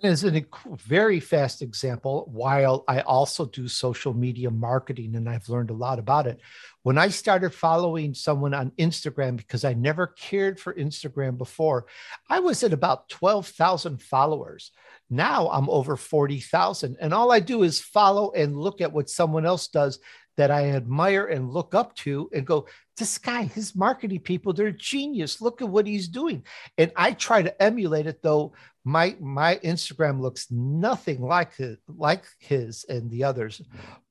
As 0.03 0.23
a 0.23 0.45
very 0.65 1.19
fast 1.19 1.61
example, 1.61 2.29
while 2.31 2.83
I 2.87 3.01
also 3.01 3.45
do 3.45 3.67
social 3.67 4.13
media 4.13 4.49
marketing 4.51 5.15
and 5.15 5.29
I've 5.29 5.47
learned 5.47 5.69
a 5.69 5.75
lot 5.75 5.99
about 5.99 6.27
it, 6.27 6.39
when 6.83 6.97
I 6.97 7.07
started 7.07 7.53
following 7.53 8.13
someone 8.13 8.53
on 8.53 8.71
Instagram, 8.77 9.37
because 9.37 9.63
I 9.63 9.73
never 9.73 10.07
cared 10.07 10.59
for 10.59 10.73
Instagram 10.73 11.37
before, 11.37 11.85
I 12.29 12.39
was 12.39 12.63
at 12.63 12.73
about 12.73 13.09
12,000 13.09 14.01
followers. 14.01 14.71
Now 15.09 15.49
I'm 15.49 15.69
over 15.69 15.95
40,000. 15.95 16.97
And 16.99 17.13
all 17.13 17.31
I 17.31 17.39
do 17.39 17.63
is 17.63 17.79
follow 17.79 18.31
and 18.31 18.57
look 18.57 18.81
at 18.81 18.91
what 18.91 19.09
someone 19.09 19.45
else 19.45 19.67
does 19.67 19.99
that 20.37 20.51
I 20.51 20.71
admire 20.71 21.25
and 21.25 21.51
look 21.51 21.73
up 21.73 21.95
to 21.97 22.29
and 22.33 22.45
go, 22.45 22.67
this 22.97 23.17
guy, 23.17 23.43
his 23.43 23.75
marketing 23.75 24.19
people, 24.19 24.53
they're 24.53 24.71
genius. 24.71 25.41
Look 25.41 25.61
at 25.61 25.69
what 25.69 25.87
he's 25.87 26.07
doing. 26.07 26.43
And 26.77 26.91
I 26.95 27.11
try 27.11 27.41
to 27.41 27.61
emulate 27.61 28.07
it 28.07 28.21
though. 28.21 28.53
My 28.83 29.15
my 29.19 29.55
Instagram 29.63 30.21
looks 30.21 30.51
nothing 30.51 31.21
like 31.21 31.55
his, 31.55 31.77
like 31.87 32.25
his 32.39 32.85
and 32.87 33.09
the 33.09 33.23
others, 33.23 33.61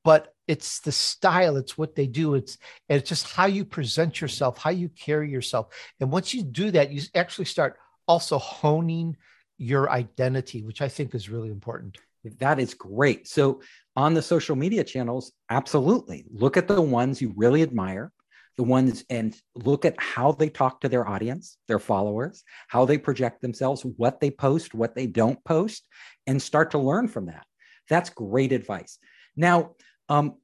but 0.02 0.34
it's 0.48 0.80
the 0.80 0.90
style, 0.90 1.56
it's 1.56 1.78
what 1.78 1.94
they 1.94 2.08
do. 2.08 2.34
It's 2.34 2.58
it's 2.88 3.08
just 3.08 3.30
how 3.30 3.46
you 3.46 3.64
present 3.64 4.20
yourself, 4.20 4.58
how 4.58 4.70
you 4.70 4.88
carry 4.88 5.30
yourself. 5.30 5.68
And 6.00 6.10
once 6.10 6.34
you 6.34 6.42
do 6.42 6.72
that, 6.72 6.90
you 6.90 7.02
actually 7.14 7.44
start 7.44 7.78
also 8.08 8.38
honing 8.38 9.16
your 9.58 9.90
identity, 9.90 10.62
which 10.62 10.82
I 10.82 10.88
think 10.88 11.14
is 11.14 11.30
really 11.30 11.50
important. 11.50 11.98
That 12.38 12.58
is 12.58 12.74
great. 12.74 13.28
So 13.28 13.60
on 13.96 14.14
the 14.14 14.22
social 14.22 14.56
media 14.56 14.84
channels, 14.84 15.32
absolutely. 15.50 16.24
Look 16.32 16.56
at 16.56 16.68
the 16.68 16.80
ones 16.80 17.20
you 17.20 17.32
really 17.36 17.62
admire, 17.62 18.12
the 18.56 18.62
ones 18.62 19.04
and 19.10 19.36
look 19.54 19.84
at 19.84 19.94
how 19.98 20.32
they 20.32 20.48
talk 20.48 20.80
to 20.80 20.88
their 20.88 21.06
audience, 21.06 21.58
their 21.68 21.78
followers, 21.78 22.42
how 22.68 22.84
they 22.84 22.98
project 22.98 23.42
themselves, 23.42 23.84
what 23.96 24.20
they 24.20 24.30
post, 24.30 24.74
what 24.74 24.94
they 24.94 25.06
don't 25.06 25.42
post, 25.44 25.86
and 26.26 26.40
start 26.40 26.70
to 26.70 26.78
learn 26.78 27.08
from 27.08 27.26
that. 27.26 27.46
That's 27.88 28.10
great 28.10 28.52
advice. 28.52 28.98
Now, 29.36 29.72
um, 30.08 30.36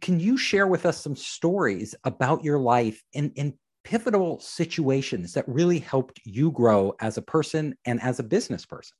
can 0.00 0.18
you 0.20 0.36
share 0.36 0.66
with 0.66 0.86
us 0.86 1.00
some 1.00 1.16
stories 1.16 1.94
about 2.04 2.44
your 2.44 2.58
life 2.58 3.02
in, 3.12 3.32
in 3.36 3.54
pivotal 3.84 4.40
situations 4.40 5.34
that 5.34 5.48
really 5.48 5.78
helped 5.78 6.20
you 6.24 6.50
grow 6.50 6.94
as 7.00 7.16
a 7.16 7.22
person 7.22 7.76
and 7.84 8.00
as 8.02 8.18
a 8.18 8.24
business 8.24 8.66
person? 8.66 8.96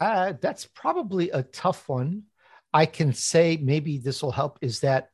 Uh, 0.00 0.34
that's 0.40 0.66
probably 0.66 1.30
a 1.30 1.42
tough 1.42 1.88
one. 1.88 2.24
I 2.72 2.86
can 2.86 3.12
say 3.12 3.58
maybe 3.60 3.98
this 3.98 4.22
will 4.22 4.32
help 4.32 4.58
is 4.60 4.80
that 4.80 5.10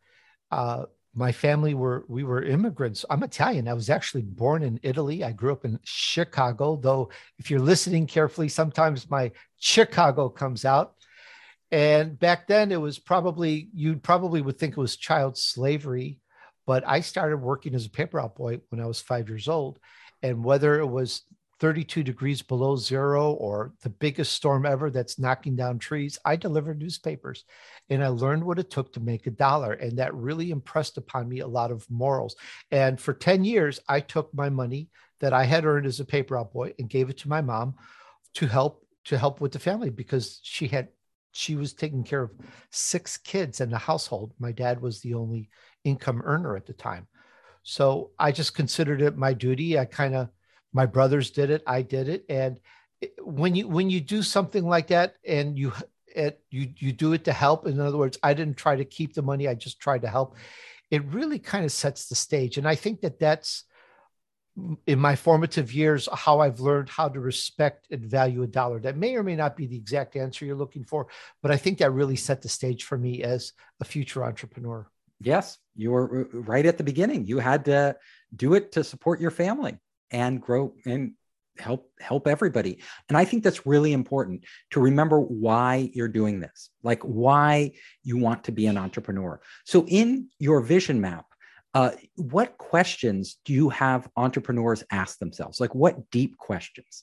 uh, 0.51 0.85
my 1.15 1.33
family 1.33 1.75
were 1.75 2.05
we 2.09 2.25
were 2.25 2.43
immigrants. 2.43 3.05
I'm 3.09 3.23
Italian. 3.23 3.69
I 3.69 3.75
was 3.75 3.89
actually 3.89 4.23
born 4.23 4.63
in 4.63 4.81
Italy. 4.83 5.23
I 5.23 5.33
grew 5.33 5.53
up 5.53 5.65
in 5.65 5.79
Chicago, 5.85 6.77
though 6.77 7.11
if 7.39 7.51
you're 7.51 7.61
listening 7.61 8.07
carefully, 8.07 8.49
sometimes 8.49 9.09
my 9.09 9.31
Chicago 9.59 10.29
comes 10.29 10.65
out. 10.65 10.95
And 11.71 12.19
back 12.19 12.47
then 12.47 12.73
it 12.73 12.81
was 12.81 12.99
probably 12.99 13.69
you 13.75 13.97
probably 13.97 14.43
would 14.43 14.59
think 14.59 14.73
it 14.73 14.81
was 14.81 14.97
child 14.97 15.39
slavery, 15.39 16.19
but 16.67 16.87
I 16.87 17.01
started 17.01 17.39
working 17.39 17.75
as 17.75 17.87
a 17.87 17.91
paper 17.91 18.19
route 18.19 18.35
boy 18.35 18.61
when 18.71 18.81
I 18.81 18.87
was 18.87 19.01
five 19.01 19.29
years 19.29 19.49
old. 19.49 19.79
And 20.23 20.43
whether 20.43 20.81
it 20.81 20.87
was 20.87 21.23
32 21.65 22.03
degrees 22.03 22.43
below 22.43 22.77
zero 22.77 23.33
or 23.33 23.73
the 23.81 23.89
biggest 23.89 24.33
storm 24.33 24.67
ever 24.67 24.91
that's 24.91 25.19
knocking 25.19 25.57
down 25.57 25.79
trees, 25.79 26.19
I 26.23 26.37
delivered 26.37 26.79
newspapers 26.79 27.47
and 27.89 28.05
I 28.05 28.09
learned 28.09 28.45
what 28.45 28.59
it 28.59 28.69
took 28.69 28.93
to 28.93 29.01
make 29.01 29.27
a 29.27 29.31
dollar. 29.31 29.73
And 29.73 29.97
that 29.97 30.15
really 30.15 30.51
impressed 30.51 30.99
upon 30.99 31.27
me 31.27 31.41
a 31.41 31.47
lot 31.47 31.71
of 31.71 31.91
morals. 31.91 32.37
And 32.71 33.01
for 33.01 33.15
10 33.15 33.47
years, 33.47 33.81
I 33.89 34.01
took 34.01 34.35
my 34.35 34.51
money 34.51 34.91
that 35.21 35.33
I 35.33 35.45
had 35.45 35.65
earned 35.65 35.87
as 35.87 36.01
a 36.01 36.05
paper 36.05 36.35
route 36.35 36.53
boy 36.53 36.75
and 36.79 36.91
gave 36.91 37.09
it 37.09 37.17
to 37.21 37.31
my 37.31 37.41
mom 37.41 37.77
to 38.35 38.47
help 38.47 38.87
to 39.07 39.17
help 39.17 39.41
with 39.41 39.53
the 39.53 39.59
family 39.59 39.89
because 39.89 40.41
she 40.43 40.69
had 40.69 40.89
she 41.33 41.57
was 41.57 41.73
taking 41.73 42.05
care 42.05 42.25
of 42.25 42.33
six 42.73 43.17
kids 43.17 43.63
in 43.63 43.71
the 43.71 43.79
household. 43.79 44.35
My 44.39 44.53
dad 44.53 44.83
was 44.83 45.01
the 45.01 45.15
only 45.15 45.49
income 45.83 46.21
earner 46.27 46.57
at 46.57 46.67
the 46.67 46.75
time. 46.75 47.07
So 47.63 48.11
I 48.19 48.33
just 48.33 48.55
considered 48.55 49.01
it 49.01 49.17
my 49.17 49.33
duty. 49.33 49.79
I 49.79 49.87
kind 49.87 50.15
of 50.15 50.29
my 50.75 50.85
brothers 50.85 51.31
did 51.31 51.49
it 51.49 51.63
i 51.67 51.81
did 51.81 52.09
it. 52.09 52.27
And 52.29 52.61
when 53.21 53.55
you 53.55 53.69
when 53.69 53.91
you 53.91 54.01
do 54.01 54.23
something 54.23 54.67
like 54.67 54.89
that 54.89 55.17
and 55.27 55.59
you 55.59 55.73
it, 56.07 56.41
you 56.51 56.73
you 56.79 56.93
do 56.93 57.13
it 57.13 57.25
to 57.25 57.33
help 57.33 57.67
in 57.67 57.81
other 57.81 57.99
words 57.99 58.19
i 58.23 58.35
didn't 58.35 58.57
try 58.57 58.77
to 58.77 58.85
keep 58.85 59.15
the 59.15 59.23
money 59.23 59.49
i 59.49 59.55
just 59.55 59.81
tried 59.81 60.03
to 60.03 60.09
help 60.09 60.37
it 60.91 61.05
really 61.07 61.39
kind 61.41 61.65
of 61.65 61.73
sets 61.73 62.09
the 62.09 62.15
stage. 62.15 62.59
And 62.59 62.69
i 62.69 62.75
think 62.75 63.01
that 63.01 63.19
that's 63.19 63.65
mm, 64.59 64.77
in 64.87 64.99
my 64.99 65.17
formative 65.17 65.73
years 65.73 66.09
how 66.13 66.41
i've 66.41 66.61
learned 66.61 66.89
how 66.89 67.09
to 67.09 67.21
respect 67.21 67.89
and 67.91 68.05
value 68.05 68.43
a 68.43 68.47
dollar. 68.47 68.79
That 68.81 68.97
may 68.97 69.17
or 69.17 69.23
may 69.23 69.37
not 69.37 69.57
be 69.57 69.67
the 69.67 69.77
exact 69.77 70.17
answer 70.17 70.45
you're 70.45 70.57
looking 70.57 70.85
for 70.85 71.09
but 71.43 71.51
i 71.51 71.57
think 71.57 71.79
that 71.79 71.91
really 71.91 72.17
set 72.17 72.43
the 72.43 72.49
stage 72.49 72.85
for 72.85 72.99
me 72.99 73.23
as 73.23 73.53
a 73.81 73.85
future 73.85 74.25
entrepreneur. 74.25 74.87
Yes 75.21 75.59
you 75.75 75.91
were 75.91 76.29
uh, 76.33 76.39
right 76.39 76.67
at 76.67 76.79
the 76.79 76.85
beginning. 76.85 77.27
You 77.27 77.39
had 77.39 77.65
to 77.65 77.97
do 78.35 78.55
it 78.55 78.73
to 78.73 78.85
support 78.85 79.21
your 79.21 79.33
family 79.33 79.79
and 80.15 80.41
grow 80.41 80.73
and 80.87 81.13
help 81.59 81.91
help 82.01 82.27
everybody. 82.27 82.81
And 83.09 83.17
i 83.17 83.25
think 83.25 83.45
that's 83.45 83.67
really 83.67 83.93
important 83.93 84.45
to 84.71 84.81
remember 84.81 85.21
why 85.21 85.91
you're 85.93 86.09
doing 86.21 86.41
this 86.41 86.71
like 86.83 87.03
why 87.03 87.73
you 88.03 88.17
want 88.17 88.45
to 88.45 88.53
be 88.53 88.67
an 88.67 88.79
entrepreneur. 88.79 89.41
So 89.65 89.85
in 89.87 90.29
your 90.39 90.61
vision 90.61 91.01
map 91.01 91.27
uh, 91.75 91.91
what 92.15 92.57
questions 92.57 93.39
do 93.45 93.53
you 93.53 93.69
have 93.69 94.09
entrepreneurs 94.17 94.85
ask 94.93 95.19
themselves? 95.19 95.61
Like 95.61 95.75
what 95.75 96.09
deep 96.11 96.39
questions? 96.39 97.03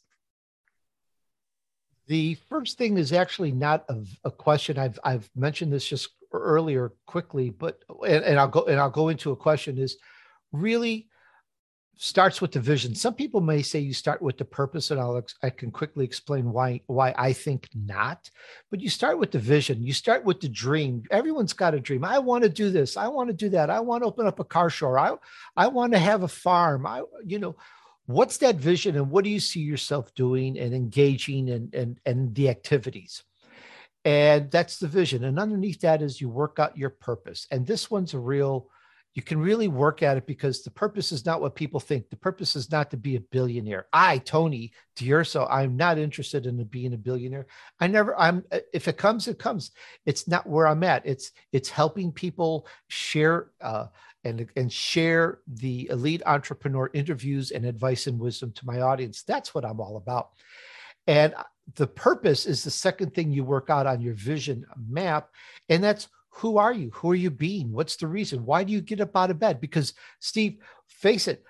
The 2.08 2.36
first 2.50 2.78
thing 2.78 2.98
is 2.98 3.12
actually 3.12 3.52
not 3.52 3.84
a, 3.90 3.98
a 4.24 4.32
question. 4.32 4.80
I've 4.80 4.98
I've 5.04 5.30
mentioned 5.36 5.72
this 5.72 5.86
just 5.86 6.10
earlier 6.32 6.94
quickly, 7.06 7.50
but 7.50 7.84
and, 8.08 8.24
and 8.24 8.40
I'll 8.40 8.48
go 8.48 8.64
and 8.64 8.80
I'll 8.80 8.90
go 8.90 9.10
into 9.10 9.32
a 9.32 9.36
question 9.36 9.78
is 9.78 9.98
really 10.54 11.10
starts 12.02 12.42
with 12.42 12.52
the 12.52 12.60
vision. 12.60 12.96
Some 12.96 13.14
people 13.14 13.42
may 13.42 13.62
say 13.62 13.78
you 13.78 13.94
start 13.94 14.24
with 14.24 14.36
the 14.36 14.44
purpose, 14.44 14.90
and 14.90 15.00
I'll 15.00 15.24
I 15.44 15.52
can 15.52 15.70
quickly 15.70 16.04
explain 16.04 16.52
why 16.52 16.82
why 16.88 17.14
I 17.16 17.32
think 17.32 17.70
not. 17.76 18.32
But 18.72 18.82
you 18.82 18.90
start 18.90 19.20
with 19.20 19.30
the 19.30 19.38
vision. 19.38 19.84
You 19.84 19.94
start 19.94 20.26
with 20.26 20.42
the 20.42 20.50
dream. 20.50 21.04
Everyone's 21.12 21.54
got 21.54 21.76
a 21.76 21.80
dream. 21.80 22.04
I 22.04 22.18
want 22.18 22.44
to 22.44 22.50
do 22.50 22.72
this. 22.72 22.98
I 22.98 23.08
want 23.08 23.30
to 23.30 23.36
do 23.36 23.50
that. 23.50 23.70
I 23.70 23.80
want 23.82 24.02
to 24.02 24.08
open 24.08 24.26
up 24.26 24.40
a 24.40 24.44
car 24.44 24.72
show. 24.72 24.98
I 24.98 25.14
I 25.56 25.68
want 25.68 25.94
to 25.94 26.00
have 26.00 26.24
a 26.24 26.28
farm. 26.28 26.88
I 26.88 27.04
you 27.24 27.38
know 27.38 27.56
what's 28.08 28.38
that 28.38 28.56
vision 28.56 28.96
and 28.96 29.12
what 29.12 29.24
do 29.24 29.30
you 29.30 29.40
see 29.40 29.60
yourself 29.60 30.14
doing 30.16 30.58
and 30.58 30.74
engaging 30.74 31.52
and 31.52 31.74
and 31.76 32.00
and 32.06 32.34
the 32.34 32.50
activities 32.50 33.24
and 34.04 34.50
that's 34.50 34.80
the 34.80 34.88
vision 34.88 35.24
and 35.24 35.40
underneath 35.40 35.80
that 35.82 36.02
is 36.02 36.20
you 36.20 36.28
work 36.28 36.58
out 36.58 36.76
your 36.76 36.90
purpose 36.90 37.46
and 37.52 37.66
this 37.66 37.92
one's 37.92 38.16
a 38.16 38.20
real 38.20 38.68
you 39.14 39.22
can 39.22 39.40
really 39.40 39.68
work 39.68 40.04
at 40.04 40.16
it 40.16 40.26
because 40.26 40.64
the 40.64 40.72
purpose 40.72 41.12
is 41.12 41.26
not 41.26 41.42
what 41.42 41.56
people 41.56 41.80
think. 41.80 42.10
The 42.10 42.16
purpose 42.16 42.56
is 42.56 42.72
not 42.72 42.90
to 42.92 42.98
be 42.98 43.18
a 43.18 43.22
billionaire. 43.22 43.88
I, 43.92 44.20
Tony 44.20 44.72
D'Urso, 44.96 45.46
I'm 45.48 45.76
not 45.76 45.98
interested 45.98 46.46
in 46.46 46.64
being 46.66 46.94
a 46.94 46.98
billionaire. 46.98 47.48
I 47.80 47.88
never, 47.88 48.18
I'm, 48.18 48.46
if 48.74 48.88
it 48.88 48.98
comes, 48.98 49.28
it 49.28 49.38
comes. 49.38 49.72
It's 50.06 50.30
not 50.30 50.48
where 50.48 50.66
I'm 50.66 50.84
at. 50.84 51.06
It's, 51.06 51.32
it's 51.52 51.70
helping 51.70 52.12
people 52.12 52.68
share, 52.88 53.52
uh, 53.60 53.88
and, 54.24 54.48
and 54.56 54.72
share 54.72 55.40
the 55.48 55.90
elite 55.90 56.22
entrepreneur 56.26 56.90
interviews 56.94 57.52
and 57.52 57.66
advice 57.66 58.08
and 58.08 58.20
wisdom 58.20 58.52
to 58.54 58.66
my 58.66 58.82
audience. 58.82 59.24
That's 59.24 59.54
what 59.54 59.66
I'm 59.66 59.82
all 59.82 59.98
about. 59.98 60.30
And 61.08 61.34
the 61.76 61.88
purpose 61.88 62.46
is 62.46 62.64
the 62.64 62.72
second 62.72 63.14
thing 63.14 63.32
you 63.32 63.44
work 63.44 63.70
out 63.70 63.88
on 63.88 64.00
your 64.00 64.14
vision 64.14 64.66
map. 64.88 65.30
And 65.70 65.84
that's 65.84 66.08
who 66.32 66.58
are 66.58 66.74
you? 66.74 66.92
Who 66.96 67.12
are 67.12 67.16
you 67.16 67.30
being? 67.30 67.72
What's 67.72 67.98
the 67.98 68.08
reason? 68.08 68.46
Why 68.46 68.64
do 68.64 68.74
you 68.74 68.82
get 68.82 69.02
up 69.02 69.16
out 69.16 69.32
of 69.32 69.40
bed? 69.40 69.62
Because, 69.62 69.94
Steve, 70.20 70.58
face 70.88 71.28
it, 71.28 71.44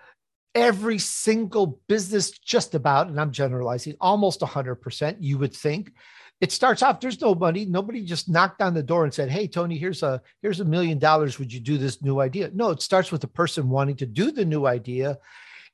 every 0.56 0.98
single 0.98 1.80
business, 1.88 2.32
just 2.32 2.76
about, 2.76 3.08
and 3.08 3.20
I'm 3.20 3.32
generalizing, 3.32 3.96
almost 4.02 4.42
100%, 4.42 5.18
you 5.20 5.38
would 5.38 5.56
think. 5.56 5.94
It 6.42 6.52
starts 6.52 6.82
off, 6.82 7.00
there's 7.00 7.22
no 7.22 7.36
money. 7.36 7.66
Nobody 7.66 8.04
just 8.04 8.28
knocked 8.28 8.64
on 8.64 8.74
the 8.74 8.82
door 8.82 9.04
and 9.04 9.14
said, 9.14 9.30
Hey, 9.30 9.48
Tony, 9.48 9.78
here's 9.78 10.02
a 10.02 10.20
here's 10.42 10.60
a 10.60 10.66
million 10.66 10.98
dollars. 10.98 11.38
Would 11.38 11.54
you 11.54 11.60
do 11.60 11.78
this 11.78 12.02
new 12.02 12.20
idea? 12.20 12.50
No, 12.54 12.72
it 12.72 12.82
starts 12.82 13.12
with 13.12 13.22
the 13.22 13.28
person 13.28 13.70
wanting 13.70 13.96
to 13.98 14.08
do 14.08 14.32
the 14.32 14.44
new 14.44 14.66
idea, 14.66 15.20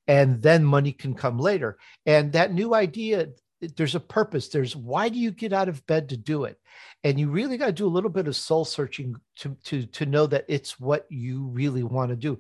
and 0.08 0.42
then 0.42 0.66
money 0.66 0.92
can 0.92 1.14
come 1.14 1.40
later. 1.40 1.78
And 2.06 2.34
that 2.34 2.54
new 2.54 2.74
idea 2.74 3.30
there's 3.62 3.96
a 3.96 4.00
purpose. 4.00 4.50
There's 4.50 4.76
why 4.76 5.10
do 5.10 5.18
you 5.18 5.32
get 5.32 5.54
out 5.54 5.70
of 5.70 5.86
bed 5.88 6.10
to 6.10 6.18
do 6.18 6.44
it? 6.44 6.60
And 7.04 7.20
you 7.20 7.30
really 7.30 7.58
got 7.58 7.68
to 7.68 7.72
do 7.72 7.88
a 7.88 7.90
little 7.90 8.10
bit 8.10 8.28
of 8.28 8.36
soul 8.36 8.66
searching 8.66 9.16
to 9.38 9.56
to 9.66 9.86
to 9.86 10.06
know 10.06 10.28
that 10.28 10.46
it's 10.48 10.80
what 10.80 11.06
you 11.10 11.48
really 11.48 11.84
want 11.84 12.10
to 12.10 12.16
do 12.16 12.40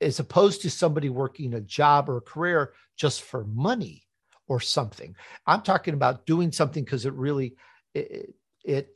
as 0.00 0.20
opposed 0.20 0.62
to 0.62 0.70
somebody 0.70 1.08
working 1.08 1.54
a 1.54 1.60
job 1.60 2.08
or 2.08 2.18
a 2.18 2.22
career 2.22 2.74
just 2.96 3.22
for 3.22 3.44
money 3.44 4.02
or 4.46 4.60
something. 4.60 5.16
I'm 5.46 5.62
talking 5.62 5.94
about 5.94 6.26
doing 6.26 6.52
something 6.52 6.84
because 6.84 7.06
it 7.06 7.14
really 7.14 7.56
it, 7.94 8.34
it 8.64 8.88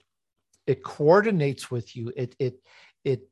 it 0.67 0.83
coordinates 0.85 1.71
with 1.71 1.97
you. 1.97 2.13
It 2.17 2.35
it 2.39 2.61
it 3.05 3.23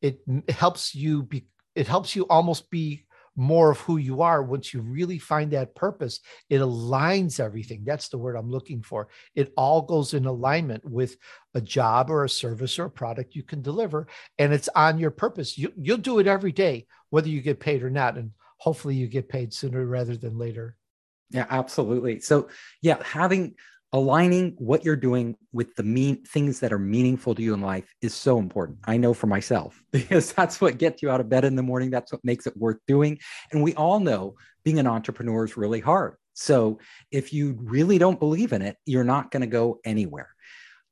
it 0.00 0.20
helps 0.50 0.94
you 0.94 1.22
be 1.22 1.46
it 1.74 1.88
helps 1.88 2.14
you 2.14 2.24
almost 2.28 2.70
be 2.70 3.04
more 3.36 3.70
of 3.70 3.80
who 3.80 3.96
you 3.96 4.22
are 4.22 4.42
once 4.42 4.72
you 4.72 4.80
really 4.80 5.18
find 5.18 5.50
that 5.50 5.74
purpose 5.74 6.20
it 6.48 6.58
aligns 6.58 7.40
everything. 7.40 7.82
That's 7.84 8.08
the 8.08 8.18
word 8.18 8.36
i'm 8.36 8.50
looking 8.50 8.82
for. 8.82 9.08
It 9.34 9.52
all 9.56 9.82
goes 9.82 10.14
in 10.14 10.26
alignment 10.26 10.84
with 10.84 11.16
a 11.54 11.60
job 11.60 12.10
or 12.10 12.24
a 12.24 12.28
service 12.28 12.78
or 12.78 12.86
a 12.86 12.90
product 12.90 13.34
you 13.34 13.42
can 13.42 13.62
deliver 13.62 14.06
and 14.38 14.52
it's 14.52 14.68
on 14.74 14.98
your 14.98 15.10
purpose. 15.10 15.58
You, 15.58 15.72
you'll 15.76 15.98
do 15.98 16.18
it 16.18 16.26
every 16.26 16.52
day 16.52 16.86
whether 17.10 17.28
you 17.28 17.40
get 17.40 17.60
paid 17.60 17.82
or 17.82 17.90
not 17.90 18.16
and 18.16 18.30
hopefully 18.58 18.94
you 18.94 19.06
get 19.06 19.28
paid 19.28 19.52
sooner 19.52 19.84
rather 19.84 20.16
than 20.16 20.38
later. 20.38 20.76
Yeah 21.30 21.46
absolutely. 21.50 22.20
So 22.20 22.48
yeah 22.82 23.02
having 23.02 23.54
aligning 23.94 24.56
what 24.58 24.84
you're 24.84 24.96
doing 24.96 25.36
with 25.52 25.72
the 25.76 25.82
mean 25.84 26.20
things 26.24 26.58
that 26.58 26.72
are 26.72 26.80
meaningful 26.80 27.32
to 27.32 27.40
you 27.40 27.54
in 27.54 27.60
life 27.60 27.94
is 28.02 28.12
so 28.12 28.38
important. 28.38 28.76
I 28.86 28.96
know 28.96 29.14
for 29.14 29.28
myself 29.28 29.80
because 29.92 30.32
that's 30.32 30.60
what 30.60 30.78
gets 30.78 31.00
you 31.00 31.10
out 31.10 31.20
of 31.20 31.28
bed 31.28 31.44
in 31.44 31.54
the 31.54 31.62
morning. 31.62 31.90
That's 31.90 32.12
what 32.12 32.24
makes 32.24 32.48
it 32.48 32.56
worth 32.56 32.78
doing. 32.88 33.20
And 33.52 33.62
we 33.62 33.72
all 33.74 34.00
know 34.00 34.34
being 34.64 34.80
an 34.80 34.88
entrepreneur 34.88 35.44
is 35.44 35.56
really 35.56 35.78
hard. 35.78 36.16
So 36.32 36.80
if 37.12 37.32
you 37.32 37.56
really 37.60 37.96
don't 37.96 38.18
believe 38.18 38.52
in 38.52 38.62
it, 38.62 38.76
you're 38.84 39.04
not 39.04 39.30
going 39.30 39.42
to 39.42 39.46
go 39.46 39.78
anywhere. 39.84 40.30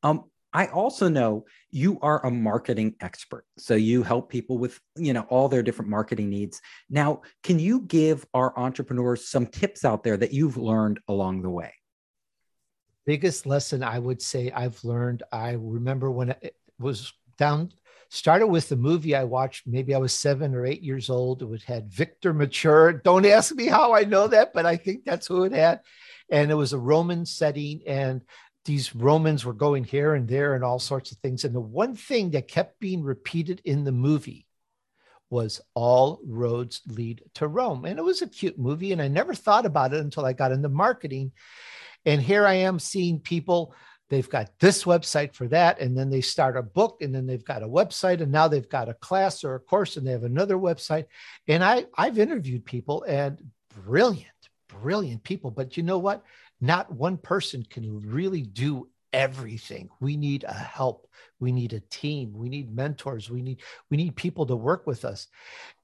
Um, 0.04 0.30
I 0.52 0.66
also 0.66 1.08
know 1.08 1.46
you 1.72 1.98
are 2.02 2.24
a 2.24 2.30
marketing 2.30 2.94
expert. 3.00 3.44
So 3.58 3.74
you 3.74 4.04
help 4.04 4.30
people 4.30 4.58
with, 4.58 4.78
you 4.96 5.12
know, 5.12 5.22
all 5.22 5.48
their 5.48 5.64
different 5.64 5.90
marketing 5.90 6.30
needs. 6.30 6.60
Now, 6.88 7.22
can 7.42 7.58
you 7.58 7.80
give 7.80 8.24
our 8.32 8.56
entrepreneurs 8.56 9.28
some 9.28 9.46
tips 9.46 9.84
out 9.84 10.04
there 10.04 10.18
that 10.18 10.32
you've 10.32 10.56
learned 10.56 11.00
along 11.08 11.42
the 11.42 11.50
way? 11.50 11.72
Biggest 13.04 13.46
lesson 13.46 13.82
I 13.82 13.98
would 13.98 14.22
say 14.22 14.50
I've 14.50 14.82
learned. 14.84 15.22
I 15.32 15.52
remember 15.52 16.10
when 16.10 16.30
it 16.30 16.56
was 16.78 17.12
down, 17.38 17.72
started 18.08 18.46
with 18.46 18.68
the 18.68 18.76
movie 18.76 19.14
I 19.14 19.24
watched. 19.24 19.66
Maybe 19.66 19.94
I 19.94 19.98
was 19.98 20.12
seven 20.12 20.54
or 20.54 20.66
eight 20.66 20.82
years 20.82 21.10
old. 21.10 21.42
It 21.42 21.62
had 21.62 21.90
Victor 21.90 22.32
Mature. 22.32 22.92
Don't 22.92 23.26
ask 23.26 23.54
me 23.54 23.66
how 23.66 23.94
I 23.94 24.04
know 24.04 24.28
that, 24.28 24.52
but 24.52 24.66
I 24.66 24.76
think 24.76 25.04
that's 25.04 25.26
who 25.26 25.44
it 25.44 25.52
had. 25.52 25.80
And 26.30 26.50
it 26.50 26.54
was 26.54 26.72
a 26.72 26.78
Roman 26.78 27.26
setting, 27.26 27.82
and 27.86 28.22
these 28.64 28.94
Romans 28.94 29.44
were 29.44 29.52
going 29.52 29.84
here 29.84 30.14
and 30.14 30.28
there 30.28 30.54
and 30.54 30.62
all 30.62 30.78
sorts 30.78 31.10
of 31.10 31.18
things. 31.18 31.44
And 31.44 31.54
the 31.54 31.60
one 31.60 31.96
thing 31.96 32.30
that 32.30 32.48
kept 32.48 32.78
being 32.78 33.02
repeated 33.02 33.60
in 33.64 33.84
the 33.84 33.92
movie 33.92 34.46
was 35.30 35.60
all 35.74 36.20
roads 36.24 36.82
lead 36.86 37.22
to 37.34 37.48
Rome. 37.48 37.84
And 37.86 37.98
it 37.98 38.02
was 38.02 38.22
a 38.22 38.28
cute 38.28 38.58
movie. 38.58 38.92
And 38.92 39.00
I 39.00 39.08
never 39.08 39.34
thought 39.34 39.66
about 39.66 39.94
it 39.94 40.00
until 40.00 40.24
I 40.24 40.32
got 40.32 40.52
into 40.52 40.68
marketing. 40.68 41.32
And 42.04 42.20
here 42.20 42.46
I 42.46 42.54
am 42.54 42.78
seeing 42.78 43.20
people, 43.20 43.74
they've 44.08 44.28
got 44.28 44.50
this 44.60 44.84
website 44.84 45.34
for 45.34 45.48
that. 45.48 45.80
And 45.80 45.96
then 45.96 46.10
they 46.10 46.20
start 46.20 46.56
a 46.56 46.62
book 46.62 46.98
and 47.00 47.14
then 47.14 47.26
they've 47.26 47.44
got 47.44 47.62
a 47.62 47.68
website 47.68 48.20
and 48.20 48.32
now 48.32 48.48
they've 48.48 48.68
got 48.68 48.88
a 48.88 48.94
class 48.94 49.44
or 49.44 49.54
a 49.54 49.60
course 49.60 49.96
and 49.96 50.06
they 50.06 50.12
have 50.12 50.24
another 50.24 50.56
website. 50.56 51.06
And 51.48 51.64
I, 51.64 51.86
I've 51.96 52.18
interviewed 52.18 52.64
people 52.64 53.04
and 53.04 53.42
brilliant, 53.84 54.26
brilliant 54.68 55.22
people. 55.22 55.50
But 55.50 55.76
you 55.76 55.82
know 55.82 55.98
what? 55.98 56.24
Not 56.60 56.92
one 56.92 57.16
person 57.16 57.64
can 57.68 58.00
really 58.00 58.42
do 58.42 58.88
everything 59.12 59.90
we 60.00 60.16
need 60.16 60.44
a 60.44 60.52
help 60.52 61.06
we 61.38 61.52
need 61.52 61.74
a 61.74 61.80
team 61.80 62.32
we 62.34 62.48
need 62.48 62.74
mentors 62.74 63.28
we 63.28 63.42
need 63.42 63.60
we 63.90 63.96
need 63.96 64.16
people 64.16 64.46
to 64.46 64.56
work 64.56 64.86
with 64.86 65.04
us 65.04 65.28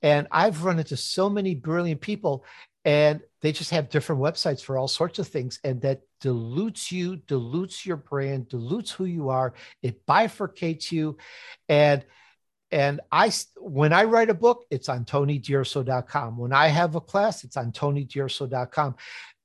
and 0.02 0.26
i've 0.31 0.64
run 0.64 0.78
into 0.78 0.96
so 0.96 1.28
many 1.28 1.54
brilliant 1.54 2.00
people 2.00 2.44
and 2.84 3.20
they 3.40 3.52
just 3.52 3.70
have 3.70 3.90
different 3.90 4.20
websites 4.20 4.62
for 4.62 4.78
all 4.78 4.88
sorts 4.88 5.18
of 5.18 5.28
things. 5.28 5.60
And 5.64 5.80
that 5.82 6.02
dilutes 6.20 6.90
you 6.90 7.16
dilutes 7.16 7.86
your 7.86 7.96
brand 7.96 8.48
dilutes 8.48 8.90
who 8.90 9.04
you 9.04 9.28
are. 9.28 9.54
It 9.82 10.04
bifurcates 10.06 10.90
you. 10.90 11.16
And 11.68 12.04
and 12.70 13.00
i 13.10 13.32
when 13.56 13.92
i 13.94 14.04
write 14.04 14.28
a 14.28 14.34
book 14.34 14.66
it's 14.70 14.90
on 14.90 15.04
tonydurso.com 15.04 16.36
when 16.36 16.52
i 16.52 16.68
have 16.68 16.96
a 16.96 17.00
class 17.00 17.42
it's 17.42 17.56
on 17.56 17.72
tonydurso.com 17.72 18.94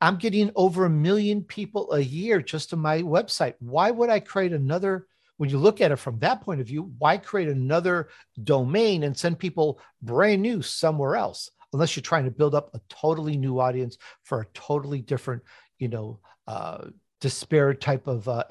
i'm 0.02 0.17
getting 0.17 0.52
over 0.56 0.84
a 0.86 0.89
million 0.89 1.41
people 1.41 1.93
a 1.93 2.00
year 2.00 2.41
just 2.41 2.69
to 2.69 2.76
my 2.76 3.02
website. 3.02 3.54
Why 3.60 3.91
would 3.91 4.10
i 4.10 4.19
create 4.19 4.52
another 4.52 5.08
when 5.38 5.50
you 5.50 5.58
look 5.58 5.80
at 5.80 5.91
it 5.91 5.98
from 5.98 6.19
that 6.19 6.41
point 6.41 6.60
of 6.60 6.67
view 6.67 6.91
why 6.98 7.17
create 7.17 7.48
another 7.48 8.10
domain 8.43 9.04
and 9.04 9.17
send 9.17 9.39
people 9.39 9.80
brand 10.02 10.41
new 10.41 10.62
somewhere 10.62 11.15
else 11.15 11.50
unless 11.74 11.96
you're 11.96 12.02
trying 12.02 12.26
to 12.26 12.32
build 12.32 12.56
up 12.56 12.70
a 12.74 12.82
totally 12.90 13.38
new 13.38 13.60
audience 13.60 13.98
for 14.24 14.42
a 14.42 14.48
totally 14.54 15.02
different, 15.02 15.44
you 15.78 15.88
know, 15.88 16.20
uh, 16.48 16.86
disparate 17.20 17.82
type 17.82 18.08
of 18.08 18.28
uh, 18.28 18.44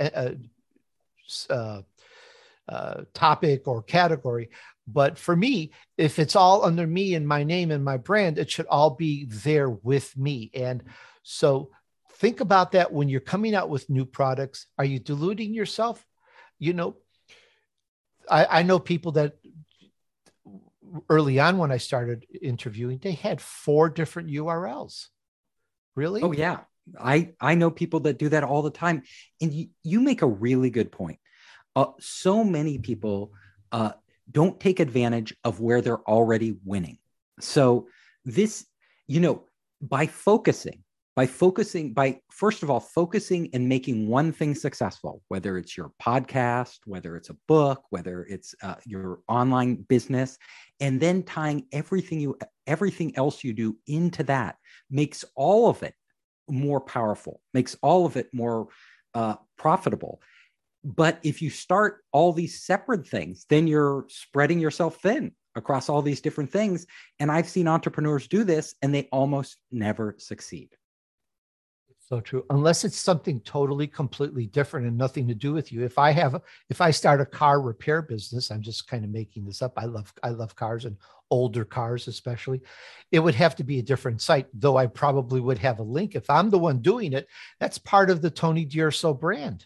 uh, 1.51 1.83
uh, 2.69 3.03
topic 3.15 3.69
or 3.69 3.83
category. 3.83 4.51
But 4.87 5.19
for 5.19 5.37
me, 5.37 5.73
if 5.97 6.19
it's 6.19 6.37
all 6.37 6.65
under 6.65 6.87
me 6.87 7.15
and 7.15 7.27
my 7.27 7.45
name 7.45 7.71
and 7.71 7.85
my 7.85 7.97
brand, 7.97 8.39
it 8.39 8.51
should 8.51 8.67
all 8.67 8.91
be 8.91 9.27
there 9.27 9.71
with 9.71 10.17
me. 10.17 10.51
And 10.55 10.83
so 11.23 11.71
think 12.15 12.41
about 12.41 12.73
that 12.73 12.93
when 12.93 13.09
you're 13.09 13.21
coming 13.21 13.55
out 13.55 13.69
with 13.69 13.91
new 13.91 14.05
products. 14.05 14.67
Are 14.79 14.85
you 14.85 14.99
diluting 14.99 15.55
yourself? 15.55 16.05
You 16.59 16.73
know, 16.73 16.97
I, 18.31 18.61
I 18.61 18.63
know 18.63 18.79
people 18.79 19.13
that 19.13 19.37
early 21.09 21.39
on 21.39 21.59
when 21.59 21.73
I 21.73 21.79
started 21.79 22.27
interviewing, 22.41 22.99
they 22.99 23.13
had 23.13 23.41
four 23.41 23.89
different 23.89 24.29
URLs. 24.31 25.09
Really? 25.95 26.23
Oh 26.23 26.33
yeah. 26.33 26.61
I 26.99 27.33
I 27.41 27.55
know 27.55 27.71
people 27.71 28.01
that 28.01 28.19
do 28.19 28.29
that 28.31 28.45
all 28.45 28.63
the 28.63 28.71
time. 28.71 29.03
And 29.41 29.53
you, 29.53 29.69
you 29.83 30.01
make 30.01 30.23
a 30.23 30.27
really 30.27 30.71
good 30.71 30.91
point. 30.91 31.19
Uh, 31.75 31.87
so 32.01 32.45
many 32.45 32.79
people 32.79 33.33
uh, 33.71 33.93
don't 34.31 34.59
take 34.59 34.81
advantage 34.81 35.35
of 35.45 35.61
where 35.61 35.81
they're 35.81 36.03
already 36.03 36.57
winning. 36.65 36.99
So 37.41 37.89
this, 38.25 38.67
you 39.07 39.21
know, 39.21 39.45
by 39.81 40.07
focusing 40.07 40.82
by 41.15 41.27
focusing 41.27 41.93
by 41.93 42.19
first 42.31 42.63
of 42.63 42.71
all 42.71 42.81
focusing 42.81 43.49
and 43.53 43.69
making 43.69 44.09
one 44.09 44.33
thing 44.33 44.55
successful 44.55 45.23
whether 45.29 45.59
it's 45.59 45.77
your 45.77 45.93
podcast 46.03 46.79
whether 46.87 47.17
it's 47.17 47.31
a 47.31 47.37
book 47.49 47.83
whether 47.91 48.25
it's 48.29 48.55
uh, 48.63 48.77
your 48.87 49.21
online 49.29 49.77
business 49.89 50.39
and 50.81 51.01
then 51.01 51.23
tying 51.23 51.67
everything 51.73 52.21
you 52.21 52.37
everything 52.67 53.15
else 53.17 53.45
you 53.45 53.53
do 53.53 53.77
into 53.87 54.23
that 54.23 54.57
makes 54.91 55.25
all 55.35 55.69
of 55.69 55.83
it 55.83 55.95
more 56.49 56.81
powerful 56.81 57.41
makes 57.53 57.77
all 57.83 58.07
of 58.07 58.17
it 58.17 58.29
more 58.33 58.69
uh, 59.15 59.37
profitable. 59.57 60.21
But 60.85 61.21
if 61.23 61.43
you 61.43 61.51
start 61.51 61.99
all 62.13 62.33
these 62.33 62.63
separate 62.63 63.07
things 63.07 63.47
then 63.49 63.67
you're 63.67 64.07
spreading 64.09 64.59
yourself 64.59 65.01
thin 65.01 65.33
across 65.55 65.89
all 65.91 66.01
these 66.01 66.23
different 66.23 66.51
things. 66.51 66.87
And 67.21 67.31
i've 67.31 67.49
seen 67.49 67.69
entrepreneurs 67.69 68.27
do 68.27 68.43
this 68.43 68.75
and 68.83 68.95
they 68.95 69.09
almost 69.13 69.59
never 69.71 70.17
succeed 70.19 70.75
so 72.13 72.21
true. 72.21 72.45
Unless 72.51 72.85
it's 72.85 72.99
something 72.99 73.41
totally, 73.41 73.87
completely 73.87 74.45
different 74.45 74.87
and 74.87 74.99
nothing 74.99 75.27
to 75.29 75.35
do 75.35 75.55
with 75.55 75.73
you. 75.73 75.83
If 75.83 75.99
I 75.99 76.11
have, 76.11 76.43
if 76.69 76.83
I 76.83 76.91
start 76.91 77.23
a 77.23 77.25
car 77.25 77.63
repair 77.63 78.03
business, 78.03 78.51
I'm 78.51 78.61
just 78.61 78.87
kind 78.87 79.03
of 79.03 79.11
making 79.11 79.47
this 79.47 79.63
up. 79.63 79.73
I 79.79 79.87
love, 79.87 80.13
I 80.23 80.29
love 80.29 80.55
cars 80.55 80.85
and 80.85 80.99
older 81.31 81.65
cars, 81.65 82.09
especially. 82.09 82.61
It 83.13 83.21
would 83.21 83.35
have 83.37 83.57
to 83.57 83.65
be 83.65 83.79
a 83.79 83.83
different 83.83 84.21
site, 84.21 84.47
though. 84.53 84.77
I 84.77 84.89
probably 84.89 85.41
would 85.41 85.57
have 85.57 85.79
a 85.79 85.85
link 85.85 86.15
if 86.15 86.29
I'm 86.29 86.51
the 86.51 86.59
one 86.59 86.83
doing 86.83 87.15
it. 87.15 87.29
That's 87.61 87.79
part 87.79 88.11
of 88.11 88.21
the 88.21 88.31
Tony 88.31 88.67
D'Urso 88.67 89.15
brand. 89.15 89.65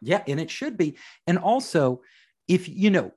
Yeah, 0.00 0.22
and 0.26 0.40
it 0.40 0.50
should 0.50 0.78
be. 0.78 0.96
And 1.26 1.36
also, 1.36 2.00
if 2.48 2.70
you 2.70 2.88
know, 2.88 3.12